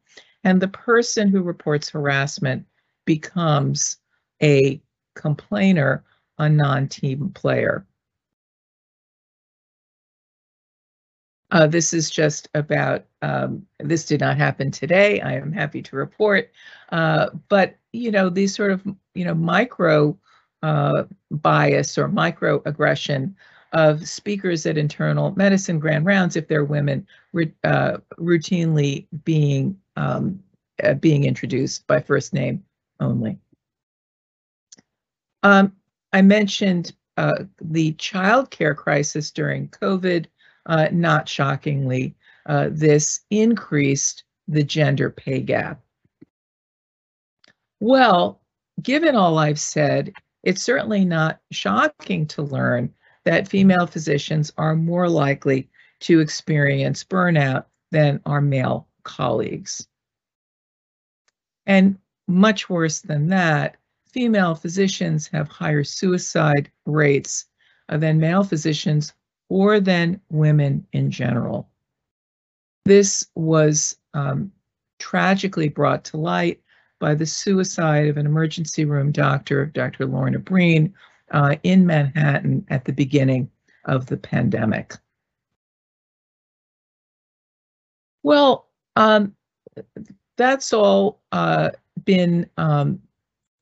[0.45, 2.67] and the person who reports harassment
[3.05, 3.99] becomes
[4.43, 4.81] a
[5.15, 6.05] complainer,
[6.39, 7.87] a non-team player.
[11.53, 15.97] Uh, this is just about, um, this did not happen today, I am happy to
[15.97, 16.51] report,
[16.91, 18.83] uh, but, you know, these sort of,
[19.15, 20.19] you know, micro
[20.65, 23.33] uh, bias or microaggression
[23.77, 27.07] of speakers at internal medicine grand rounds if they're women
[27.63, 30.43] uh, routinely being um,
[30.83, 32.65] uh, being introduced by first name
[33.01, 33.39] only.
[35.43, 35.73] Um,
[36.15, 40.25] I mentioned uh, the child care crisis during COVID.
[40.65, 42.15] Uh, not shockingly,
[42.47, 45.81] uh, this increased the gender pay gap.
[47.79, 48.41] Well,
[48.83, 52.93] given all I've said, it's certainly not shocking to learn
[53.27, 59.89] that female physicians are more likely to experience burnout than our male colleagues.
[61.67, 63.79] And much worse than that,
[64.13, 67.47] female physicians have higher suicide rates
[67.89, 69.13] than male physicians
[69.49, 71.69] or than women in general.
[72.85, 74.53] This was um,
[75.01, 76.61] tragically brought to light
[77.01, 80.07] by the suicide of an emergency room doctor, Dr.
[80.07, 80.95] Lorna Breen,
[81.31, 83.51] uh, in Manhattan at the beginning
[83.85, 84.95] of the pandemic.
[88.23, 89.37] Well, um,
[90.37, 91.71] that's all uh,
[92.05, 93.01] been um,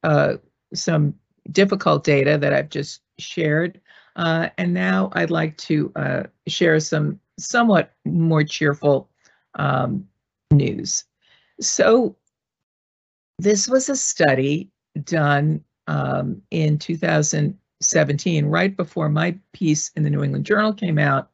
[0.03, 0.35] uh,
[0.73, 1.15] some
[1.53, 3.81] difficult data that I've just shared.
[4.17, 9.11] Uh, and now I'd like to uh, share some somewhat more cheerful
[9.57, 10.07] um,
[10.53, 11.05] news.
[11.61, 12.17] So
[13.39, 14.71] this was a study
[15.03, 21.31] done um, in 2017, right before my piece in the New England Journal came out,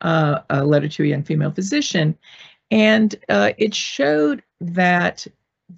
[0.00, 2.16] uh, a letter to a young female physician.
[2.70, 5.26] And uh, it showed that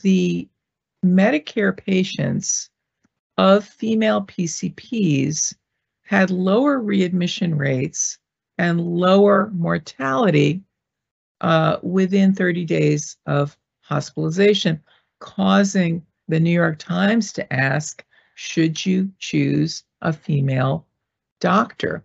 [0.02, 0.48] the
[1.04, 2.70] Medicare patients
[3.38, 5.54] of female PCPs
[6.04, 8.18] had lower readmission rates
[8.58, 10.62] and lower mortality
[11.40, 14.80] uh, within 30 days of hospitalization,
[15.20, 18.04] causing the New York Times to ask,
[18.42, 20.84] should you choose a female
[21.40, 22.04] doctor?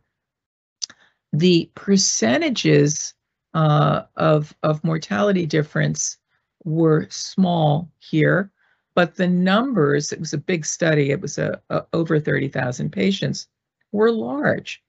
[1.34, 3.16] The percentages
[3.56, 6.20] uh, of, of mortality difference
[6.64, 8.52] were small here,
[8.94, 13.48] but the numbers, it was a big study, it was a, a over 30,000 patients,
[13.92, 14.84] were large.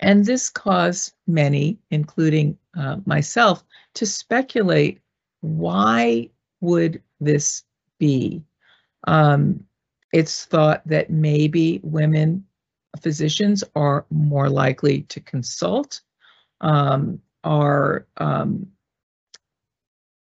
[0.00, 3.62] And this caused many, including uh, myself,
[3.94, 5.00] to speculate
[5.42, 6.30] why
[6.62, 7.62] would this
[7.98, 8.42] be?
[9.06, 9.67] Um,
[10.12, 12.44] it's thought that maybe women
[13.02, 16.00] physicians are more likely to consult,
[16.60, 18.66] um, are um,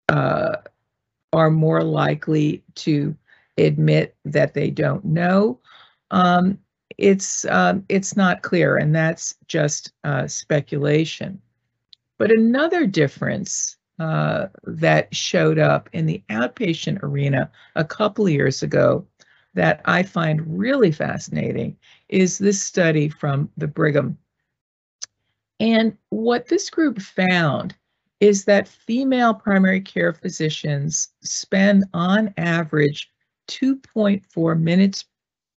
[0.08, 0.56] uh,
[1.32, 3.14] are more likely to
[3.58, 5.60] admit that they don't know.
[6.10, 6.58] Um,
[6.96, 11.40] it's um, it's not clear, and that's just uh, speculation.
[12.18, 19.06] But another difference uh, that showed up in the outpatient arena a couple years ago
[19.58, 21.76] that I find really fascinating
[22.08, 24.16] is this study from the Brigham.
[25.58, 27.74] And what this group found
[28.20, 33.10] is that female primary care physicians spend on average
[33.48, 35.06] 2.4 minutes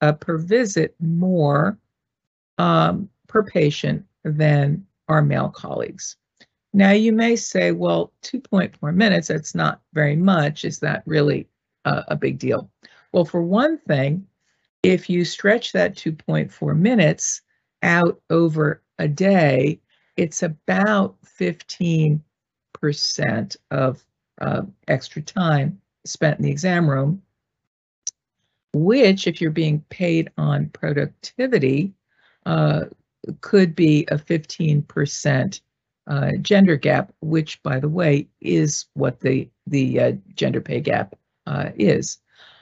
[0.00, 1.76] uh, per visit more
[2.58, 6.16] um, per patient than our male colleagues.
[6.72, 10.64] Now, you may say, well, 2.4 minutes, that's not very much.
[10.64, 11.48] Is that really
[11.84, 12.70] a big deal?
[13.12, 14.26] Well, for one thing,
[14.82, 17.42] if you stretch that 2.4 minutes
[17.82, 19.80] out over a day,
[20.16, 22.22] it's about 15
[22.74, 24.04] percent of
[24.40, 27.22] uh, extra time spent in the exam room,
[28.72, 31.92] which, if you're being paid on productivity,
[32.46, 32.84] uh,
[33.40, 35.60] could be a 15%
[36.06, 41.14] uh, gender gap, which, by the way, is what the the uh, gender pay gap
[41.46, 42.18] uh, is.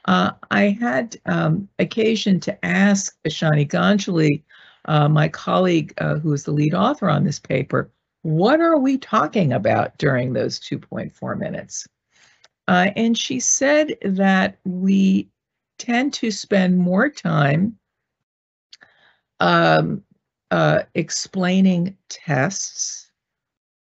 [0.07, 4.43] Uh, I had um, occasion to ask Ishani Ganguli,
[5.11, 7.91] my colleague who is the lead author on this paper,
[8.23, 11.87] what are we talking about during those 2.4 minutes?
[12.67, 15.29] Uh, and she said that we
[15.79, 17.79] tend to spend more time
[19.39, 20.03] um,
[20.51, 23.13] uh, explaining tests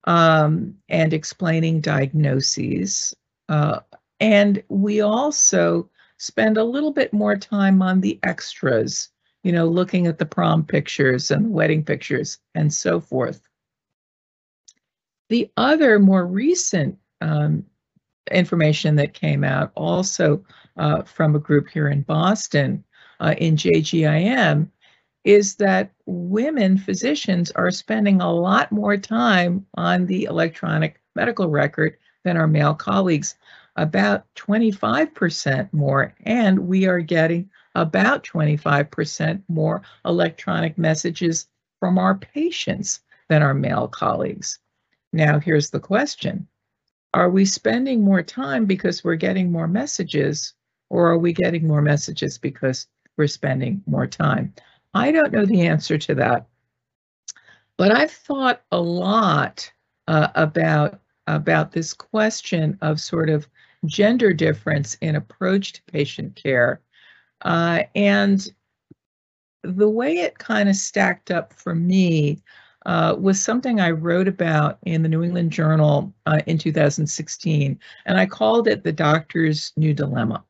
[0.04, 3.14] um, and explaining diagnoses.
[3.48, 3.80] Uh,
[4.20, 9.08] and we also spend a little bit more time on the extras,
[9.42, 13.40] you know, looking at the prom pictures and wedding pictures and so forth.
[15.28, 17.64] The other more recent um,
[18.30, 20.44] information that came out also
[20.76, 22.84] uh, from a group here in Boston
[23.20, 24.68] uh, in JGIM
[25.24, 31.98] is that women physicians are spending a lot more time on the electronic medical record
[32.24, 33.34] than our male colleagues,
[33.78, 41.46] about 25% more, and we are getting about 25% more electronic messages
[41.78, 44.58] from our patients than our male colleagues.
[45.12, 46.48] Now, here's the question
[47.14, 50.54] Are we spending more time because we're getting more messages,
[50.90, 54.52] or are we getting more messages because we're spending more time?
[54.92, 56.48] I don't know the answer to that,
[57.76, 59.72] but I've thought a lot
[60.08, 63.46] uh, about about this question of sort of
[63.86, 66.80] gender difference in approach to patient care.
[67.42, 68.52] Uh, and
[69.62, 72.42] the way it kind of stacked up for me
[72.86, 78.18] uh, was something I wrote about in the New England Journal uh, in 2016, and
[78.18, 80.44] I called it The Doctor's New Dilemma,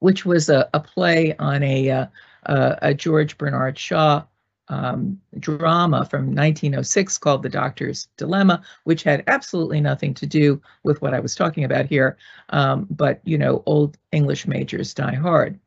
[0.00, 2.06] which was a, a play on a, uh,
[2.46, 4.24] a George Bernard Shaw
[4.68, 11.00] um, drama from 1906 called The Doctor's Dilemma, which had absolutely nothing to do with
[11.02, 12.16] what I was talking about here.
[12.50, 15.58] Um, but, you know, old English majors die hard.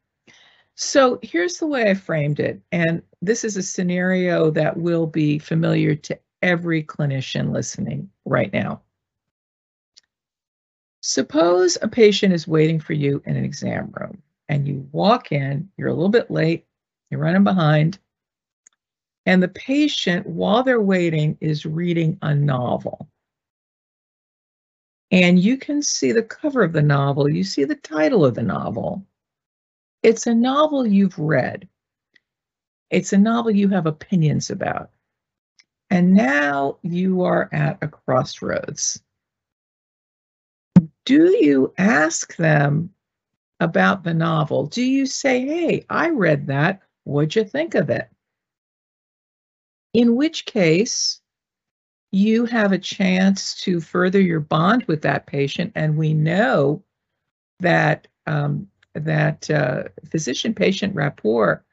[0.76, 2.62] So here's the way I framed it.
[2.72, 8.82] And this is a scenario that will be familiar to every clinician listening right now.
[11.02, 15.70] Suppose a patient is waiting for you in an exam room and you walk in,
[15.78, 16.66] you're a little bit late,
[17.10, 18.00] you're running behind,
[19.30, 23.08] and the patient, while they're waiting, is reading a novel.
[25.12, 28.42] And you can see the cover of the novel, you see the title of the
[28.42, 29.06] novel.
[30.02, 31.70] It's a novel you've read,
[32.90, 34.90] it's a novel you have opinions about.
[35.92, 39.00] And now you are at a crossroads.
[41.06, 42.90] Do you ask them
[43.60, 44.66] about the novel?
[44.66, 46.82] Do you say, hey, I read that.
[47.04, 48.10] What'd you think of it?
[49.94, 51.22] In which case
[52.12, 55.72] you have a chance to further your bond with that patient.
[55.76, 56.84] And we know
[57.60, 61.64] that um, that uh, physician-patient rapport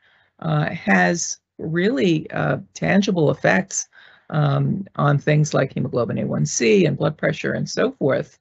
[0.40, 3.88] uh, has really uh, tangible effects
[4.30, 8.38] um, on things like hemoglobin A1C and blood pressure and so forth.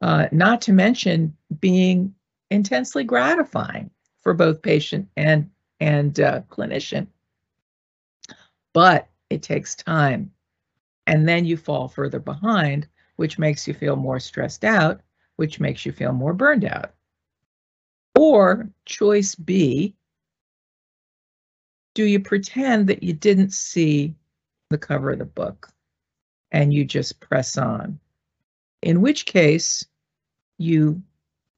[0.00, 2.14] Uh, not to mention being
[2.50, 3.90] intensely gratifying
[4.20, 7.06] for both patient and and uh, clinician
[8.72, 10.32] but it takes time.
[11.06, 15.00] And then you fall further behind, which makes you feel more stressed out,
[15.36, 16.92] which makes you feel more burned out.
[18.14, 19.94] Or choice B,
[21.94, 24.14] do you pretend that you didn't see
[24.70, 25.70] the cover of the book
[26.52, 27.98] and you just press on?
[28.82, 29.84] In which case,
[30.58, 31.02] you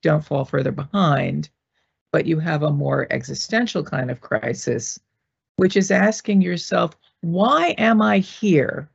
[0.03, 1.51] don't fall further behind,
[2.13, 4.99] but you have a more existential kind of crisis,
[5.61, 8.89] which is asking yourself, why am I here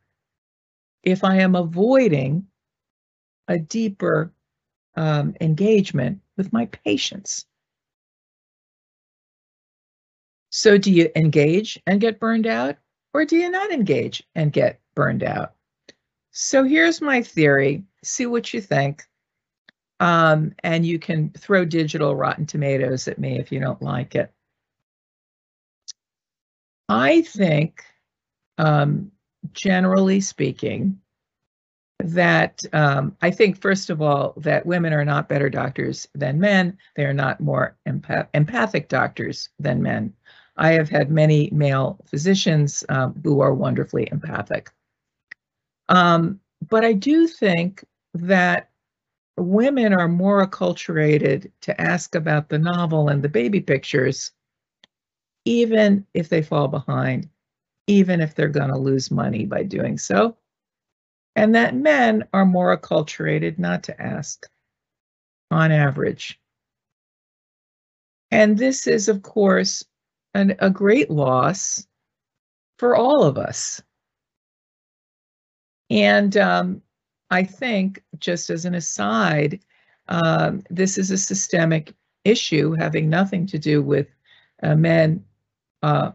[1.04, 2.48] if I am avoiding
[3.48, 4.34] a deeper
[4.96, 7.46] um, engagement with my patients?
[10.50, 12.78] So, do you engage and get burned out,
[13.14, 15.54] or do you not engage and get burned out?
[16.32, 19.04] So, here's my theory see what you think.
[20.00, 24.35] Um, and you can throw digital rotten tomatoes at me if you don't like it.
[26.90, 27.84] I think
[28.58, 29.12] um,
[29.54, 31.00] generally speaking,
[32.00, 36.78] that um, I think, first of all, that women are not better doctors than men.
[36.96, 40.14] They are not more empath- empathic doctors than men.
[40.58, 44.72] I have had many male physicians um, who are wonderfully empathic.
[45.90, 47.84] Um, but I do think
[48.14, 48.70] that
[49.38, 54.32] women are more acculturated to ask about the novel and the baby pictures,
[55.46, 57.30] even if they fall behind
[57.88, 60.38] even if they're going to lose money by doing so.
[61.36, 64.48] And that men are more acculturated not to ask
[65.52, 66.40] on average.
[68.32, 69.84] And this is, of course,
[70.34, 71.86] an, a great loss
[72.80, 73.82] for all of us.
[75.90, 76.82] And um,
[77.30, 79.60] I think, just as an aside,
[80.08, 81.94] um, this is a systemic
[82.24, 84.08] issue having nothing to do with
[84.64, 85.24] uh, men
[85.84, 86.12] uh,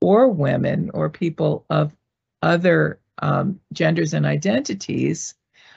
[0.00, 1.96] or women or people of
[2.42, 5.34] other um, genders and identities,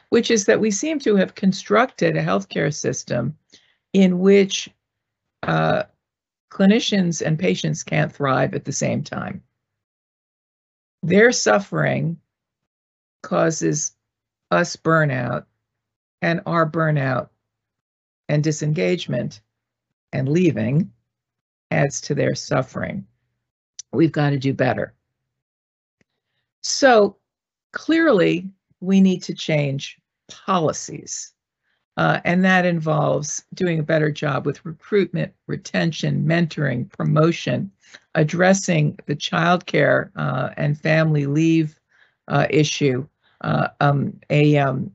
[0.09, 3.37] which is that we seem to have constructed a healthcare system
[3.93, 4.69] in which
[5.43, 5.83] uh,
[6.51, 9.41] clinicians and patients can't thrive at the same time.
[11.03, 12.19] Their suffering
[13.23, 13.93] causes
[14.51, 15.45] us burnout,
[16.21, 17.29] and our burnout
[18.29, 19.41] and disengagement
[20.11, 20.91] and leaving
[21.71, 23.05] adds to their suffering.
[23.91, 24.93] We've got to do better.
[26.61, 27.17] So
[27.71, 28.49] clearly,
[28.79, 31.33] we need to change policies.
[31.95, 37.71] Uh, and that involves doing a better job with recruitment, retention, mentoring, promotion,
[38.13, 41.79] addressing the childcare uh, and family leave
[42.27, 43.07] uh, issue.
[43.41, 44.91] Uh, um, a um,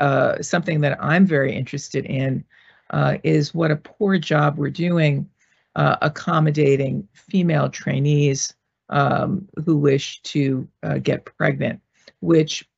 [0.00, 2.44] uh, something that I'm very interested in
[2.90, 5.28] uh, is what a poor job we're doing
[5.76, 8.54] accommodating female trainees
[8.88, 10.66] um, who wish to
[11.02, 11.80] get pregnant,
[12.20, 12.68] which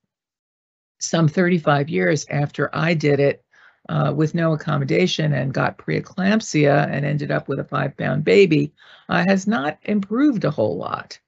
[0.98, 3.44] some 35 years after I did it
[3.88, 8.72] uh, with no accommodation and got preeclampsia and ended up with a five pound baby
[9.08, 11.18] uh, has not improved a whole lot.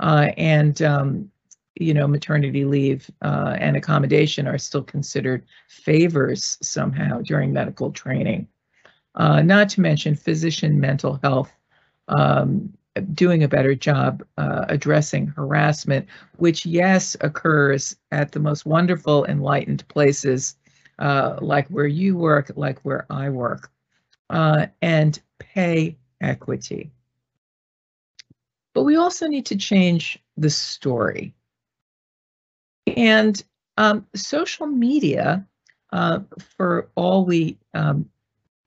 [0.00, 1.30] Uh, and, um,
[1.74, 8.46] you know, maternity leave uh, and accommodation are still considered favors somehow during medical training.
[9.14, 11.52] Uh, not to mention physician mental health
[12.08, 12.72] um,
[13.12, 16.06] doing a better job uh, addressing harassment,
[16.36, 20.56] which, yes, occurs at the most wonderful, enlightened places
[20.98, 23.70] uh, like where you work, like where I work,
[24.30, 26.90] uh, and pay equity.
[28.74, 31.34] But we also need to change the story.
[32.96, 33.42] And
[33.76, 35.46] um, social media,
[35.92, 36.20] uh,
[36.56, 38.08] for all we, um,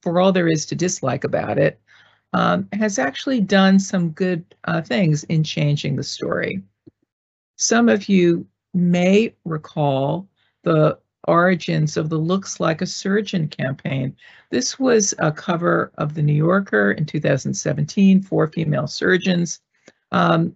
[0.07, 1.81] for all there is to dislike about it,
[2.31, 6.63] um, has actually done some good uh, things in changing the story.
[7.57, 10.25] Some of you may recall
[10.63, 10.97] the
[11.27, 14.15] origins of the Looks Like a Surgeon campaign.
[14.49, 19.59] This was a cover of The New Yorker in 2017, for female surgeons.
[20.13, 20.55] Um,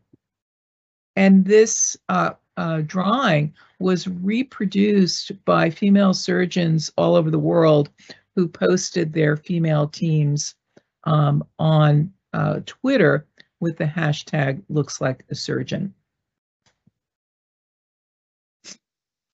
[1.17, 7.89] and this uh, uh, drawing was reproduced by female surgeons all over the world
[8.35, 10.55] who posted their female teams
[11.03, 13.27] um, on uh, Twitter
[13.59, 15.93] with the hashtag looks like a surgeon.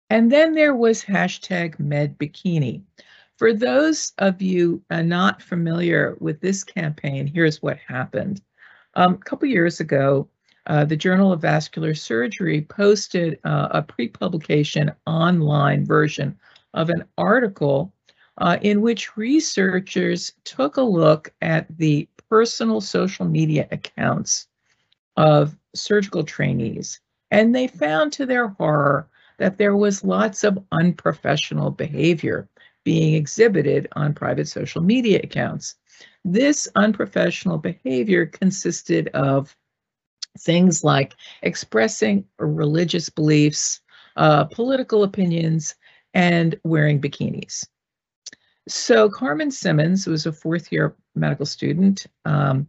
[0.09, 2.81] And then there was hashtag MedBikini.
[3.37, 8.41] For those of you uh, not familiar with this campaign, here's what happened.
[8.95, 10.27] Um, a couple years ago,
[10.65, 16.37] uh, the Journal of Vascular Surgery posted uh, a pre-publication online version
[16.73, 17.93] of an article
[18.39, 24.47] uh, in which researchers took a look at the personal social media accounts
[25.15, 26.99] of surgical trainees.
[27.31, 29.09] And they found to their horror
[29.39, 32.47] that there was lots of unprofessional behavior
[32.83, 35.75] being exhibited on private social media accounts.
[36.23, 39.55] This unprofessional behavior consisted of
[40.39, 43.81] things like expressing religious beliefs,
[44.15, 45.75] uh, political opinions,
[46.13, 47.65] and wearing bikinis.
[48.67, 52.67] So Carmen Simmons, was a fourth year medical student, um,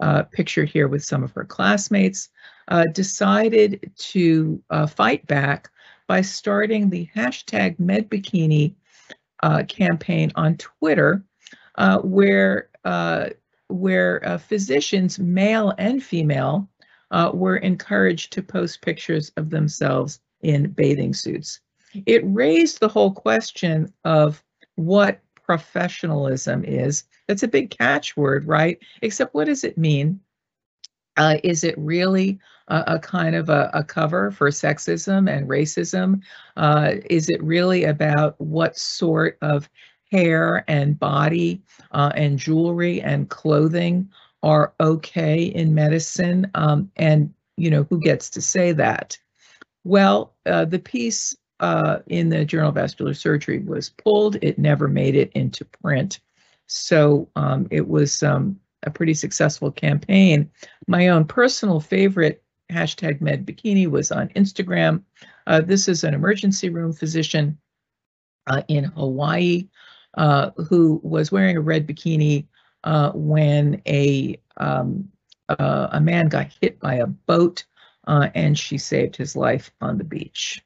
[0.00, 2.28] uh, pictured here with some of her classmates,
[2.68, 5.70] uh, decided to uh, fight back
[6.06, 8.74] by starting the hashtag MedBikini
[9.42, 11.24] uh, campaign on Twitter,
[11.76, 13.30] uh, where uh,
[13.68, 16.68] where physicians, male and female,
[17.32, 21.60] were encouraged to post pictures of themselves in bathing suits.
[22.06, 24.42] It raised the whole question of
[24.76, 27.04] what professionalism is.
[27.28, 28.78] That's a big catchword, right?
[29.00, 30.20] Except what does it mean?
[31.16, 32.38] Uh, is it really
[32.68, 36.20] a, a kind of a, a, cover for sexism and racism?
[36.56, 39.70] Uh, is it really about what sort of
[40.10, 44.10] hair and body uh, and jewelry and clothing
[44.42, 46.50] are okay in medicine?
[46.54, 49.16] Um, and, you know, who gets to say that?
[49.84, 54.36] Well, uh, the piece uh, in the Journal of Vascular Surgery was pulled.
[54.42, 56.20] It never made it into print.
[56.66, 60.50] So um, it was um, a pretty successful campaign.
[60.86, 65.02] My own personal favorite hashtag MedBikini was on Instagram.
[65.46, 67.58] Uh, this is an emergency room physician
[68.48, 69.68] uh, in Hawaii
[70.16, 72.46] uh, who was wearing a red bikini
[72.84, 75.08] uh, when a um,
[75.48, 77.64] uh, a man got hit by a boat
[78.06, 80.62] and she saved his life on the beach.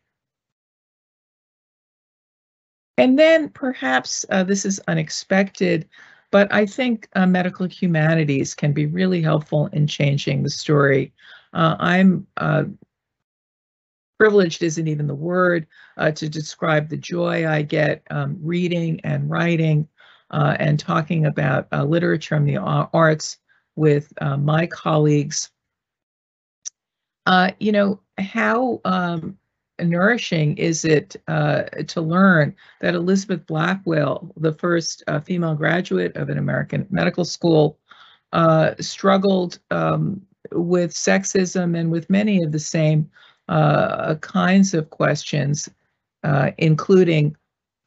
[3.01, 5.89] And then perhaps uh, this is unexpected,
[6.31, 11.15] but I think uh, medical humanities can be really helpful in changing the story.
[11.55, 12.65] Uh, I'm uh,
[14.19, 19.31] privileged isn't even the word uh, to describe the joy I get um, reading and
[19.31, 19.89] writing
[20.31, 23.39] uh, and talking about literature and the arts
[23.77, 25.49] with my colleagues.
[27.59, 29.39] you know, how um,
[29.85, 36.29] nourishing is it uh, to learn that Elizabeth Blackwell, the first uh, female graduate of
[36.29, 37.79] an American medical school,
[38.33, 40.21] uh, struggled um,
[40.53, 43.11] with sexism and with many of the same
[43.49, 45.69] uh, kinds of questions,
[46.23, 47.37] uh, including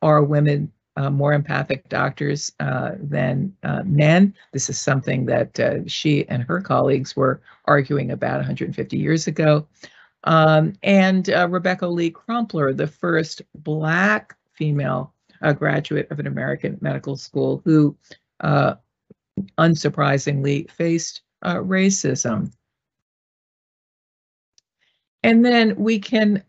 [0.02, 3.52] are women uh, more empathic doctors than
[3.86, 4.34] men.
[4.52, 9.66] This is something that she and her colleagues were arguing about 150 years ago.
[10.26, 16.78] Um, and uh, Rebecca Lee Crumpler, the first Black female uh, graduate of an American
[16.82, 17.96] medical school who
[19.58, 22.52] unsurprisingly faced racism.
[25.24, 26.44] And then we can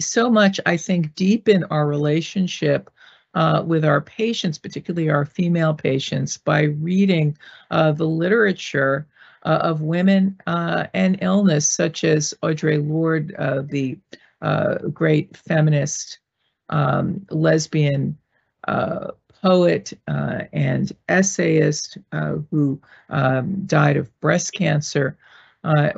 [0.00, 2.90] so much, I think, deepen our relationship
[3.34, 7.38] uh, with our patients, particularly our female patients, by reading
[7.70, 9.06] uh, the literature
[9.44, 13.98] uh, of women uh, and illness, such as Audre Lorde, uh, the
[14.42, 16.18] uh, great feminist,
[16.68, 18.16] um, lesbian
[19.42, 21.98] poet and essayist
[22.50, 25.16] who um, died of breast cancer.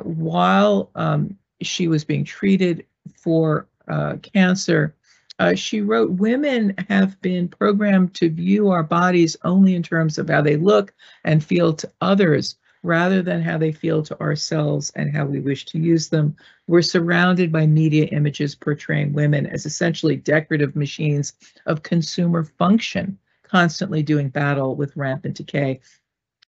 [0.03, 2.85] while um, she was being treated
[3.15, 4.95] for uh, cancer,
[5.39, 10.29] uh, she wrote, Women have been programmed to view our bodies only in terms of
[10.29, 15.15] how they look and feel to others rather than how they feel to ourselves and
[15.15, 16.35] how we wish to use them.
[16.67, 21.33] We're surrounded by media images portraying women as essentially decorative machines
[21.65, 25.79] of consumer function, constantly doing battle with rampant decay.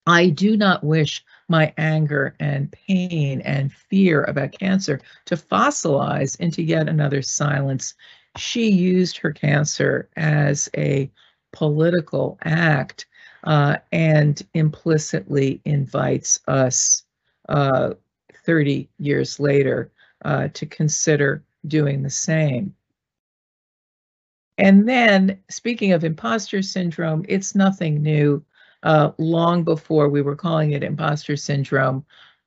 [0.06, 6.62] I do not wish my anger and pain and fear about cancer to fossilize into
[6.62, 7.94] yet another silence.
[8.36, 11.10] She used her cancer as a
[11.52, 13.06] political act
[13.44, 17.04] uh, and implicitly invites us
[17.48, 17.94] uh,
[18.44, 19.90] 30 years later
[20.24, 22.74] uh, to consider doing the same.
[24.58, 28.44] And then, speaking of imposter syndrome, it's nothing new
[28.82, 32.04] uh, long before we were calling it imposter syndrome.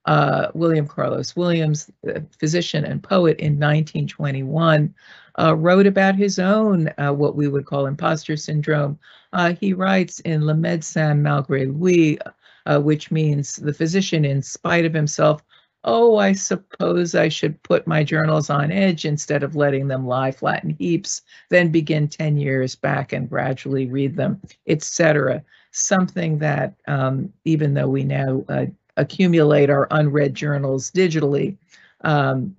[0.07, 1.91] Uh, William Carlos Williams,
[2.39, 4.93] physician and poet in 1921,
[5.39, 8.97] uh, wrote about his own, uh, what we would call imposter syndrome.
[9.33, 12.17] Uh, he writes in Le Médecin Malgré Lui,
[12.65, 15.43] uh, which means the physician in spite of himself,
[15.83, 20.31] oh, I suppose I should put my journals on edge instead of letting them lie
[20.31, 25.43] flat in heaps, then begin 10 years back and gradually read them, etc
[25.77, 28.65] something that um, even though we now uh,
[28.97, 31.57] accumulate our unread journals digitally,
[32.01, 32.55] um,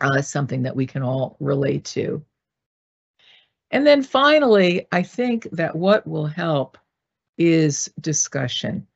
[0.00, 2.22] uh, something that we can all relate to.
[3.70, 6.76] And then finally, I think that what will help
[7.38, 8.86] is discussion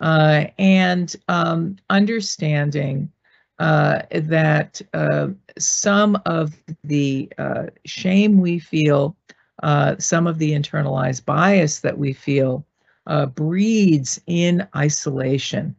[0.00, 3.10] uh, and um, understanding
[3.58, 6.52] uh, that uh, some of
[6.82, 9.16] the uh, shame we feel,
[9.62, 12.66] uh, some of the internalized bias that we feel
[13.34, 15.76] breeds in isolation.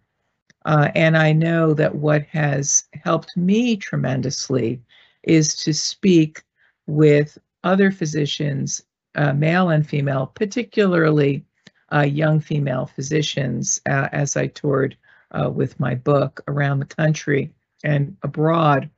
[0.65, 4.81] Uh, and I know that what has helped me tremendously
[5.23, 6.43] is to speak
[6.87, 8.83] with other physicians,
[9.15, 11.45] uh, male and female, particularly
[11.93, 14.97] uh, young female physicians, uh, as I toured
[15.31, 17.53] uh, with my book around the country
[17.83, 18.89] and abroad.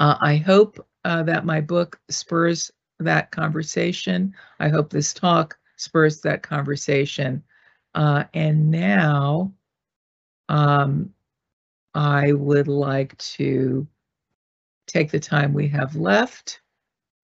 [0.00, 2.70] I hope that my book spurs
[3.00, 4.34] that conversation.
[4.60, 7.42] I hope this talk spurs that conversation.
[7.94, 9.52] Uh, and now
[10.48, 11.12] um,
[11.94, 13.86] I would like to
[14.86, 16.60] take the time we have left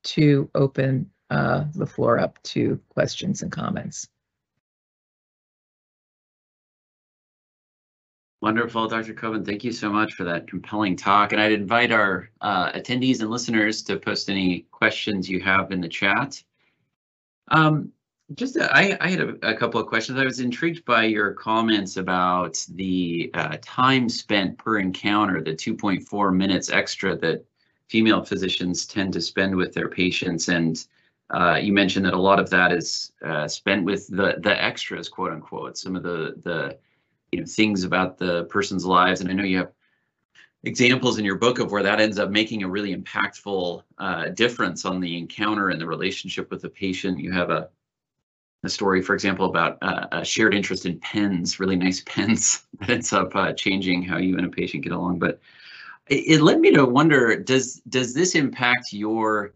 [0.04, 4.08] to open uh, the floor up to questions and comments.
[8.44, 9.14] Wonderful, Dr.
[9.14, 9.42] Koven.
[9.42, 11.32] Thank you so much for that compelling talk.
[11.32, 15.80] And I'd invite our uh, attendees and listeners to post any questions you have in
[15.80, 16.42] the chat.
[17.48, 17.93] Um,
[18.32, 20.18] just, uh, I, I had a, a, couple of questions.
[20.18, 26.34] I was intrigued by your comments about the uh, time spent per encounter, the 2.4
[26.34, 27.44] minutes extra that
[27.88, 30.48] female physicians tend to spend with their patients.
[30.48, 30.84] And
[31.30, 35.08] uh, you mentioned that a lot of that is uh, spent with the the extras,
[35.08, 36.78] quote unquote, some of the the
[37.32, 39.20] you know things about the person's lives.
[39.20, 39.72] And I know you have
[40.64, 44.84] examples in your book of where that ends up making a really impactful uh, difference
[44.86, 47.18] on the encounter and the relationship with the patient.
[47.18, 47.68] You have a
[48.66, 52.90] a story, for example, about uh, a shared interest in pens, really nice pens that
[52.90, 55.18] ends up uh, changing how you and a patient get along.
[55.18, 55.40] But
[56.08, 59.54] it, it, led me to wonder, does does this impact your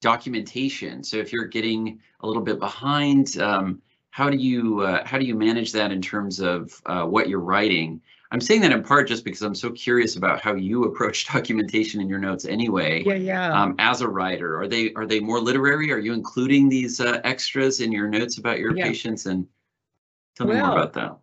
[0.00, 1.02] documentation?
[1.02, 3.82] So if you're getting a little bit behind, um,
[4.12, 7.40] how do you uh, how do you manage that in terms of uh, what you're
[7.40, 8.00] writing?
[8.30, 12.00] I'm saying that in part just because I'm so curious about how you approach documentation
[12.00, 13.02] in your notes anyway.
[13.04, 13.60] Yeah, yeah.
[13.60, 15.90] Um, as a writer, are they are they more literary?
[15.90, 18.84] Are you including these uh, extras in your notes about your yeah.
[18.84, 19.24] patients?
[19.24, 19.46] And
[20.36, 21.18] tell well, me more about that.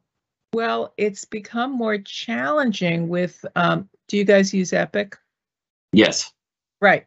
[0.53, 3.45] Well, it's become more challenging with.
[3.55, 5.15] Um, do you guys use Epic?
[5.93, 6.33] Yes.
[6.81, 7.05] Right.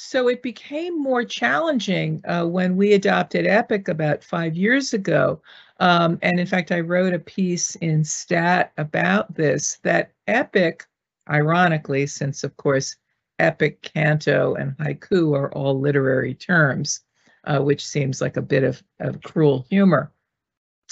[0.00, 5.42] So it became more challenging uh, when we adopted Epic about five years ago.
[5.78, 10.86] Um, and in fact, I wrote a piece in Stat about this that Epic,
[11.28, 12.96] ironically, since of course
[13.38, 17.00] epic, canto, and haiku are all literary terms,
[17.44, 20.12] uh, which seems like a bit of, of cruel humor.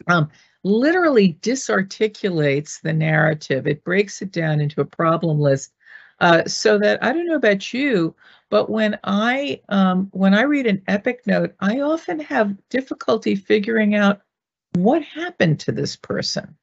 [0.06, 0.30] Um,
[0.64, 3.66] literally disarticulates the narrative.
[3.66, 5.72] It breaks it down into a problem list
[6.20, 8.14] uh, so that I don't know about you,
[8.50, 13.94] but when I um, when I read an epic note, I often have difficulty figuring
[13.94, 14.20] out
[14.74, 16.56] what happened to this person.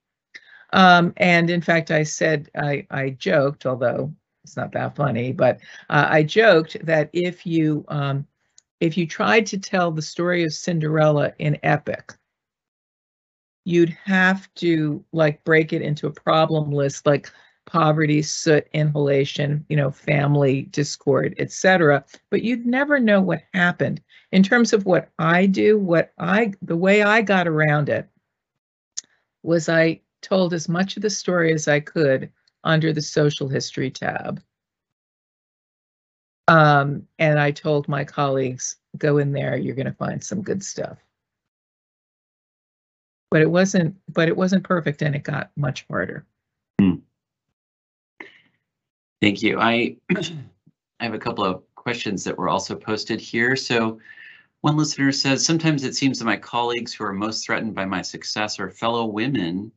[0.73, 5.59] Um, and in fact, I said I, I joked, although it's not that funny, but
[5.89, 8.27] uh, I joked that if you um,
[8.79, 12.13] if you tried to tell the story of Cinderella in epic,
[13.63, 17.31] you'd have to like break it into a problem list like
[17.65, 22.03] poverty, soot, inhalation, you know, family discord, etc.
[22.29, 24.01] But you'd never know what happened.
[24.31, 28.07] In terms of what I do, what I the way I got around it
[29.43, 32.31] was I told as much of the story as I could
[32.63, 34.41] under the social history tab.
[36.47, 40.63] Um, and I told my colleagues, go in there, you're going to find some good
[40.63, 40.97] stuff.
[43.31, 46.25] But it wasn't, but it wasn't perfect and it got much harder.
[46.79, 46.95] Hmm.
[49.21, 49.59] Thank you.
[49.59, 49.97] I,
[50.99, 53.55] I have a couple of questions that were also posted here.
[53.55, 53.99] So
[54.61, 58.01] one listener says, sometimes it seems that my colleagues who are most threatened by my
[58.01, 59.71] success are fellow women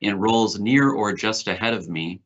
[0.00, 2.20] in roles near or just ahead of me.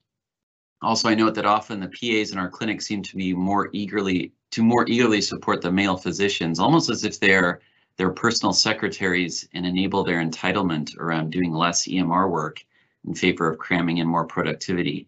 [0.83, 4.33] Also, I note that often the PAs in our clinic seem to be more eagerly
[4.51, 7.61] to more eagerly support the male physicians, almost as if they're
[7.99, 12.64] their personal secretaries and enable their entitlement around doing less EMR work
[13.07, 15.07] in favor of cramming in more productivity.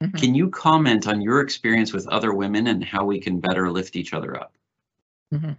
[0.00, 0.20] Mm -hmm.
[0.20, 3.96] Can you comment on your experience with other women and how we can better lift
[3.96, 4.52] each other up?
[5.30, 5.56] Mm -hmm.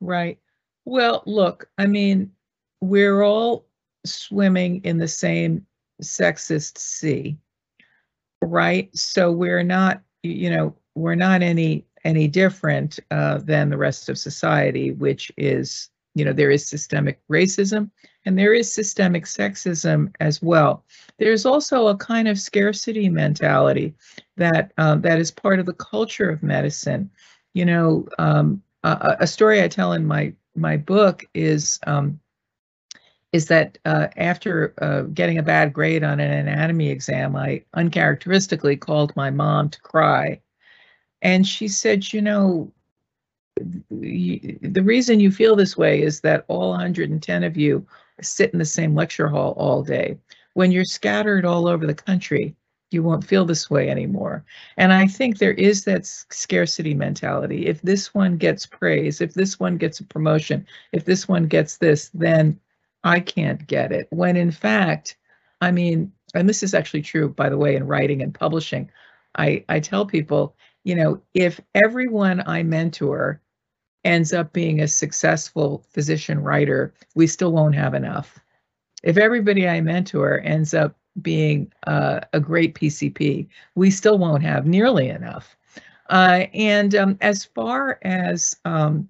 [0.00, 0.38] Right.
[0.84, 2.32] Well, look, I mean,
[2.80, 3.66] we're all
[4.04, 5.66] swimming in the same
[6.02, 7.36] sexist sea,
[8.40, 8.88] right?
[8.96, 14.18] So we're not, you know, we're not any any different uh, than the rest of
[14.18, 17.90] society, which is, you know, there is systemic racism
[18.26, 20.84] and there is systemic sexism as well.
[21.18, 23.94] There's also a kind of scarcity mentality
[24.36, 27.10] that um, that is part of the culture of medicine.
[27.54, 32.20] You know, um, a, a, story I tell in my my book is um,
[33.32, 38.76] is that uh, after uh, getting a bad grade on an anatomy exam, I uncharacteristically
[38.76, 40.40] called my mom to cry.
[41.22, 42.72] And she said, you know,
[43.90, 47.86] the reason you feel this way is that all 110 of you
[48.24, 50.18] sit in the same lecture hall all day.
[50.54, 52.56] When you're scattered all over the country,
[52.90, 54.44] you won't feel this way anymore.
[54.76, 57.66] And I think there is that scarcity mentality.
[57.66, 61.76] If this one gets praise, if this one gets a promotion, if this one gets
[61.76, 62.58] this, then
[63.04, 64.08] I can't get it.
[64.10, 65.16] When in fact,
[65.60, 68.90] I mean, and this is actually true, by the way, in writing and publishing.
[69.36, 73.40] I, I tell people, you know, if everyone I mentor
[74.04, 78.38] ends up being a successful physician writer, we still won't have enough.
[79.02, 84.66] If everybody I mentor ends up being uh, a great PCP, we still won't have
[84.66, 85.56] nearly enough.
[86.08, 89.08] Uh, and um, as far as um,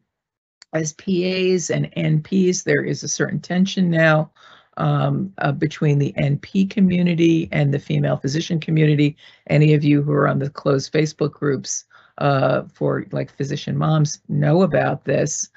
[0.73, 4.31] as PAs and NPs, there is a certain tension now
[4.77, 9.17] um, uh, between the NP community and the female physician community.
[9.49, 11.85] Any of you who are on the closed Facebook groups
[12.19, 15.49] uh, for like physician moms know about this.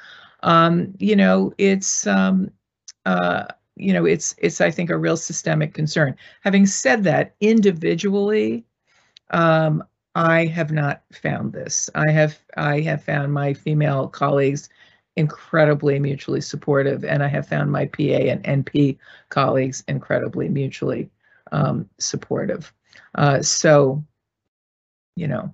[0.44, 2.52] Um, you know, it's um,
[3.06, 3.46] uh,
[3.76, 6.16] you know, it's it's I think a real systemic concern.
[6.42, 8.66] Having said that, individually,
[9.32, 9.84] um,
[10.16, 11.90] I have not found this.
[11.96, 14.70] I have I have found my female colleagues
[15.16, 18.98] incredibly mutually supportive, and I have found my PA and NP
[19.30, 21.10] colleagues incredibly mutually
[21.52, 22.74] um, supportive.
[23.16, 24.04] Uh, so,
[25.16, 25.54] you know,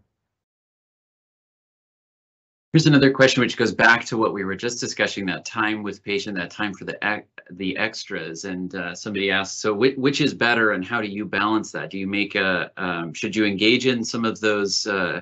[2.72, 6.04] Here's another question which goes back to what we were just discussing, that time with
[6.04, 8.46] patient, that time for the the extras.
[8.46, 11.90] And uh, somebody asked, so which, which is better and how do you balance that?
[11.90, 15.22] Do you make a, um, should you engage in some of those uh,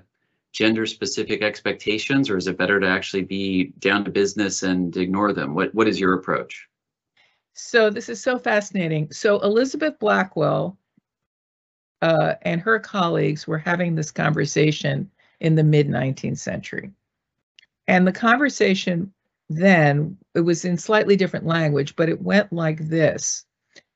[0.51, 5.31] gender specific expectations or is it better to actually be down to business and ignore
[5.31, 5.55] them?
[5.55, 6.67] What What is your approach?
[7.53, 9.09] So this is so fascinating.
[9.11, 10.77] So Elizabeth Blackwell
[12.01, 16.91] uh, and her colleagues were having this conversation in the mid 19th century.
[17.87, 19.13] And the conversation
[19.49, 23.45] then, it was in slightly different language, but it went like this,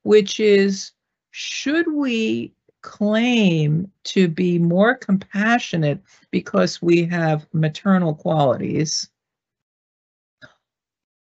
[0.03, 0.91] which is,
[1.31, 9.09] should we claim to be more compassionate because we have maternal qualities?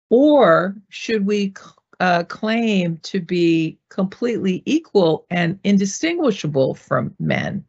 [0.09, 1.53] Or should we
[1.99, 7.65] uh, claim to be completely equal and indistinguishable from men?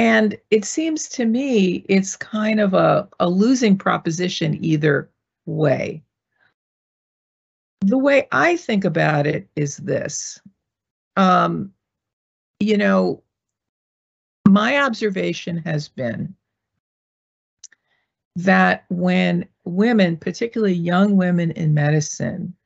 [0.00, 5.10] And it seems to me it's kind of a, a losing proposition either
[5.44, 6.02] way.
[7.82, 10.40] The way I think about it is this.
[11.18, 11.74] Um,
[12.60, 13.22] you know,
[14.48, 16.34] my observation has been
[18.36, 22.56] that when women, particularly young women in medicine,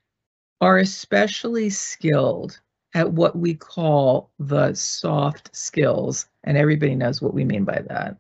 [0.61, 2.61] are especially skilled
[2.95, 8.17] at what we call the soft skills, and everybody knows what we mean by that.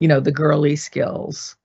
[0.00, 1.56] You know, the girly skills.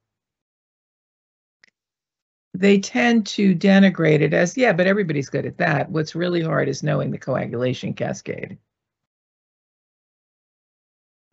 [2.53, 5.89] They tend to denigrate it as, yeah, but everybody's good at that.
[5.89, 8.57] What's really hard is knowing the coagulation cascade.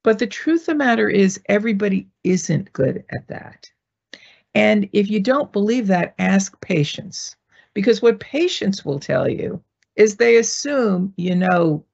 [0.05, 3.70] But the truth of the matter is, everybody isn't good at that.
[4.55, 7.36] And if you don't believe that, ask patients.
[7.72, 9.62] Because what patients will tell you
[9.97, 11.84] is they assume you know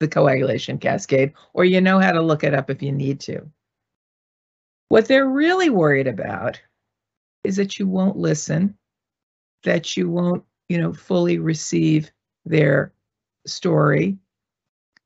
[0.00, 3.40] the coagulation cascade or you know how to look it up if you need to.
[4.88, 6.60] What they're really worried about
[7.42, 8.76] is that you won't listen,
[9.64, 12.10] that you won't, you know, fully receive
[12.44, 12.92] their
[13.46, 14.18] story,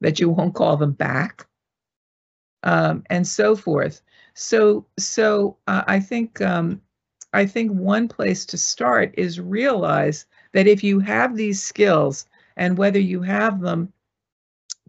[0.00, 1.46] that you won't call them back,
[2.62, 4.02] um, and so forth.
[4.34, 6.80] So, so uh, I think um,
[7.32, 12.26] I think one place to start is realize that if you have these skills,
[12.57, 13.92] and whether you have them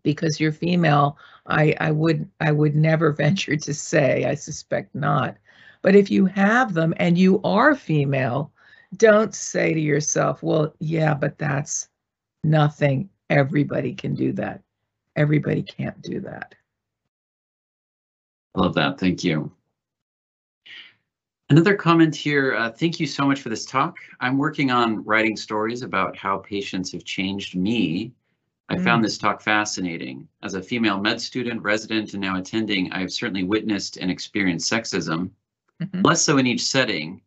[0.03, 4.25] because you're female, I, I would I would never venture to say.
[4.25, 5.37] I suspect not.
[5.81, 8.51] But if you have them and you are female,
[8.97, 11.87] don't say to yourself, "Well, yeah, but that's
[12.43, 13.09] nothing.
[13.29, 14.61] Everybody can do that.
[15.15, 16.55] Everybody can't do that."
[18.55, 18.99] Love that.
[18.99, 19.51] Thank you.
[21.49, 22.55] Another comment here.
[22.55, 23.97] Uh, thank you so much for this talk.
[24.19, 28.13] I'm working on writing stories about how patients have changed me.
[28.69, 28.83] I mm.
[28.83, 30.27] found this talk fascinating.
[30.43, 34.71] As a female med student, resident, and now attending, I have certainly witnessed and experienced
[34.71, 35.31] sexism,
[35.81, 36.05] mm -hmm.
[36.05, 37.21] less so in each setting.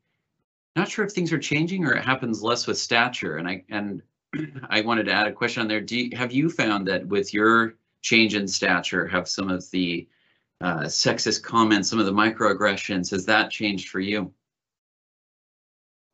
[0.77, 3.39] Not sure if things are changing or it happens less with stature.
[3.39, 4.03] And I and
[4.77, 5.85] I wanted to add a question on there.
[5.85, 10.07] Do you, have you found that with your change in stature, have some of the
[10.62, 13.10] uh, sexist comments, some of the microaggressions.
[13.10, 14.32] Has that changed for you?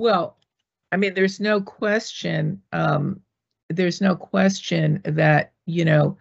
[0.00, 0.36] Well,
[0.90, 2.62] I mean, there's no question.
[2.72, 3.20] Um,
[3.68, 6.16] there's no question that you know,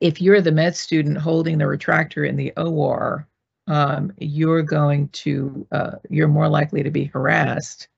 [0.00, 3.26] if you're the med student holding the retractor in the OR,
[3.66, 7.88] um, you're going to uh, you're more likely to be harassed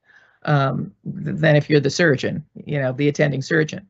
[0.45, 3.87] um, than if you're the surgeon, you know, the attending surgeon.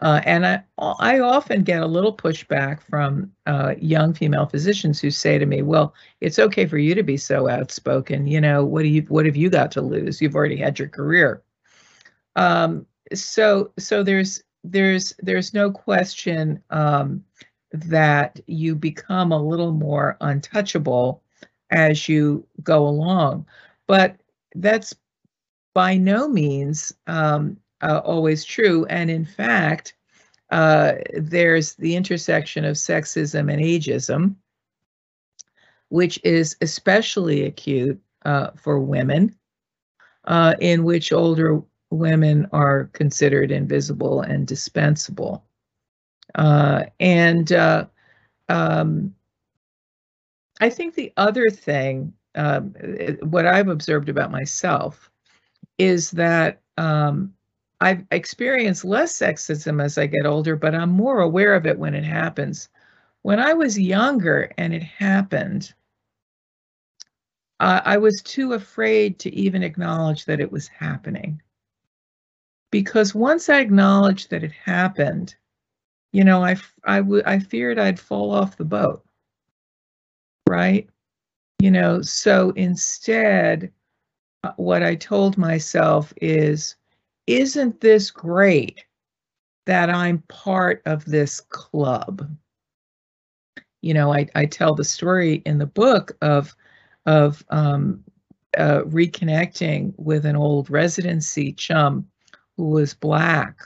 [0.00, 5.10] Uh, and I, I often get a little pushback from uh, young female physicians who
[5.10, 8.26] say to me, "Well, it's okay for you to be so outspoken.
[8.26, 10.20] You know, what do you, what have you got to lose?
[10.20, 11.42] You've already had your career."
[12.36, 17.24] Um, so, so there's there's there's no question um,
[17.70, 21.22] that you become a little more untouchable
[21.70, 23.46] as you go along,
[23.86, 24.16] but
[24.56, 24.92] that's
[25.72, 28.86] by no means um, uh, always true.
[28.86, 29.94] And in fact,
[30.50, 34.36] uh, there's the intersection of sexism and ageism,
[35.88, 39.36] which is especially acute uh, for women,
[40.24, 45.44] uh, in which older women are considered invisible and dispensable.
[46.34, 47.84] Uh, and uh,
[48.48, 49.14] um,
[50.60, 52.74] I think the other thing, um,
[53.20, 55.10] what I've observed about myself,
[55.78, 57.33] is that um,
[57.80, 61.94] I've experienced less sexism as I get older, but I'm more aware of it when
[61.94, 62.68] it happens.
[63.22, 65.74] When I was younger and it happened,
[67.60, 71.40] uh, I was too afraid to even acknowledge that it was happening.
[72.70, 75.36] Because once I acknowledged that it happened,
[76.12, 79.04] you know, I, I, I feared I'd fall off the boat,
[80.48, 80.88] right?
[81.60, 83.72] You know, so instead,
[84.42, 86.76] uh, what I told myself is,
[87.26, 88.84] isn't this great
[89.66, 92.28] that I'm part of this club?
[93.82, 96.54] You know, I, I tell the story in the book of
[97.06, 98.02] of um,
[98.56, 102.06] uh, reconnecting with an old residency chum
[102.56, 103.58] who was black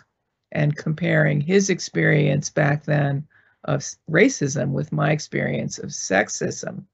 [0.52, 3.26] and comparing his experience back then
[3.64, 6.84] of racism with my experience of sexism.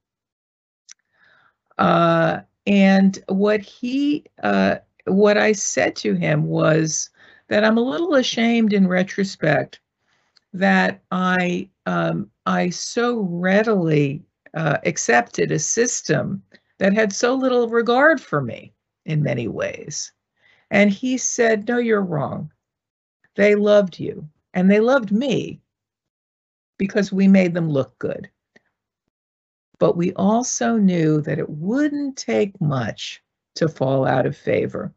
[1.79, 7.11] Uh, and what he uh, what I said to him was
[7.49, 9.81] that I'm a little ashamed in retrospect
[10.53, 14.23] that I um, I so readily
[14.55, 16.43] uh, accepted a system
[16.79, 18.73] that had so little regard for me
[19.05, 20.13] in many ways.
[20.71, 22.51] And he said, No, you're wrong.
[23.37, 25.61] They loved you and they loved me
[26.79, 28.31] because we made them look good.
[29.79, 33.23] But we also knew that it wouldn't take much
[33.57, 34.93] to fall out of favor.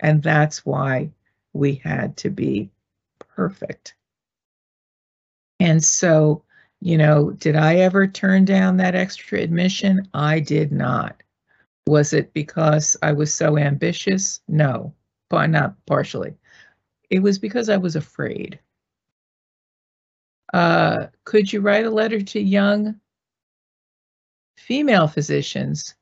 [0.00, 1.10] And that's why
[1.52, 2.70] we had to be
[3.18, 3.94] perfect.
[5.60, 6.42] And so,
[6.80, 10.08] you know, did I ever turn down that extra admission?
[10.12, 11.22] I did not.
[11.86, 14.40] Was it because I was so ambitious?
[14.48, 14.92] No,
[15.30, 16.34] not partially.
[17.10, 18.58] It was because I was afraid.
[20.52, 23.00] Uh, could you write a letter to young
[24.56, 25.94] female physicians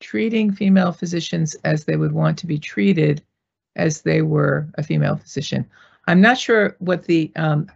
[0.00, 3.22] treating female physicians as they would want to be treated
[3.76, 5.68] as they were a female physician.
[6.06, 7.66] I'm not sure what the um,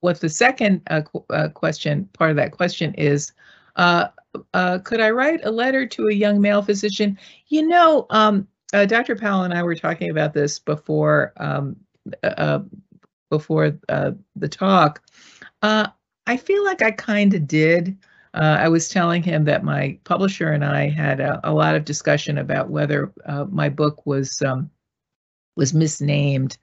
[0.00, 3.32] what the second uh, qu uh, question part of that question is.
[3.76, 4.08] Uh,
[4.54, 7.18] uh could I write a letter to a young male physician?
[7.48, 9.16] You know, um, uh, Dr.
[9.16, 11.76] Powell and I were talking about this before um,
[12.22, 12.60] uh,
[13.30, 15.02] before the talk.
[16.28, 17.96] I feel like I kind of did.
[18.36, 21.86] Uh, I was telling him that my publisher and I had a, a lot of
[21.86, 24.70] discussion about whether uh, my book was um,
[25.56, 26.58] was misnamed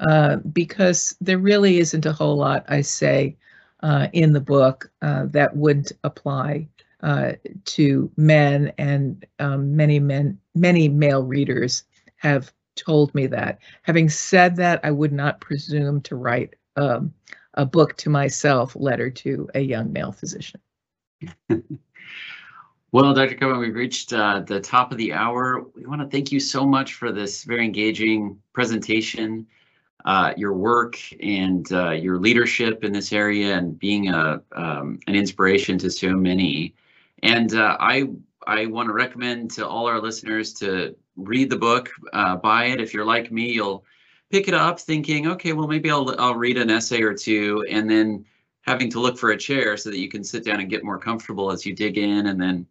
[0.00, 3.36] uh, because there really isn't a whole lot I say
[3.82, 6.66] uh, in the book uh, that wouldn't apply
[7.02, 7.32] uh,
[7.64, 11.84] to men, and um, many men, many male readers
[12.16, 13.58] have told me that.
[13.82, 17.12] Having said that, I would not presume to write um,
[17.54, 20.60] a book to myself, letter to a young male physician.
[22.92, 23.34] well, Dr.
[23.34, 25.64] Koven, we've reached uh, the top of the hour.
[25.74, 29.46] We want to thank you so much for this very engaging presentation,
[30.04, 35.14] uh, your work and uh, your leadership in this area and being a um, an
[35.14, 36.74] inspiration to so many.
[37.22, 38.08] And uh, I
[38.46, 42.80] I want to recommend to all our listeners to read the book, uh, buy it.
[42.80, 43.84] If you're like me, you'll
[44.30, 47.90] pick it up thinking, okay, well, maybe I'll I'll read an essay or two and
[47.90, 48.24] then
[48.62, 50.98] having to look for a chair so that you can sit down and get more
[50.98, 52.66] comfortable as you dig in and then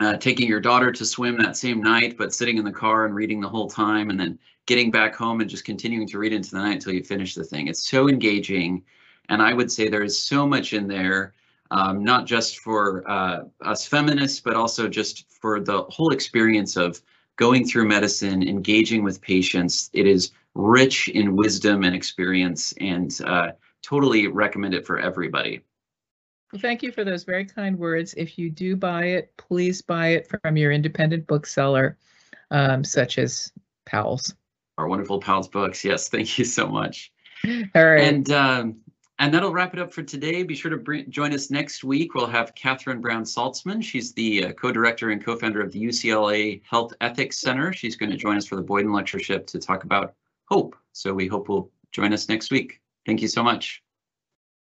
[0.00, 3.14] uh, taking your daughter to swim that same night, but sitting in the car and
[3.14, 6.50] reading the whole time and then getting back home and just continuing to read into
[6.50, 7.68] the night until you finish the thing.
[7.68, 8.82] It's so engaging.
[9.28, 11.34] And I would say there is so much in there,
[11.70, 17.00] um, not just for uh, us feminists, but also just for the whole experience of
[17.36, 19.88] going through medicine, engaging with patients.
[19.92, 22.74] It is rich in wisdom and experience.
[22.80, 23.52] And uh,
[23.86, 25.62] totally recommend it for everybody.
[26.52, 28.14] Well, thank you for those very kind words.
[28.14, 31.98] If you do buy it, please buy it from your independent bookseller,
[32.50, 33.52] um, such as
[33.84, 34.34] Powell's.
[34.78, 35.84] Our wonderful Powell's books.
[35.84, 37.12] Yes, thank you so much.
[37.44, 38.02] All right.
[38.02, 38.76] And um,
[39.18, 40.42] and that'll wrap it up for today.
[40.42, 42.14] Be sure to bring, join us next week.
[42.14, 43.82] We'll have Catherine Brown Saltzman.
[43.82, 47.72] She's the uh, co-director and co-founder of the UCLA Health Ethics Center.
[47.72, 50.14] She's going to join us for the Boyden Lectureship to talk about
[50.44, 50.76] hope.
[50.92, 52.80] So we hope we'll join us next week.
[53.06, 53.82] Thank you so much.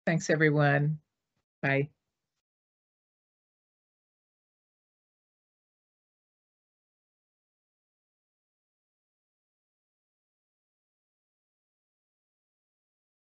[0.06, 1.00] Thanks, everyone.
[1.62, 1.93] Bye.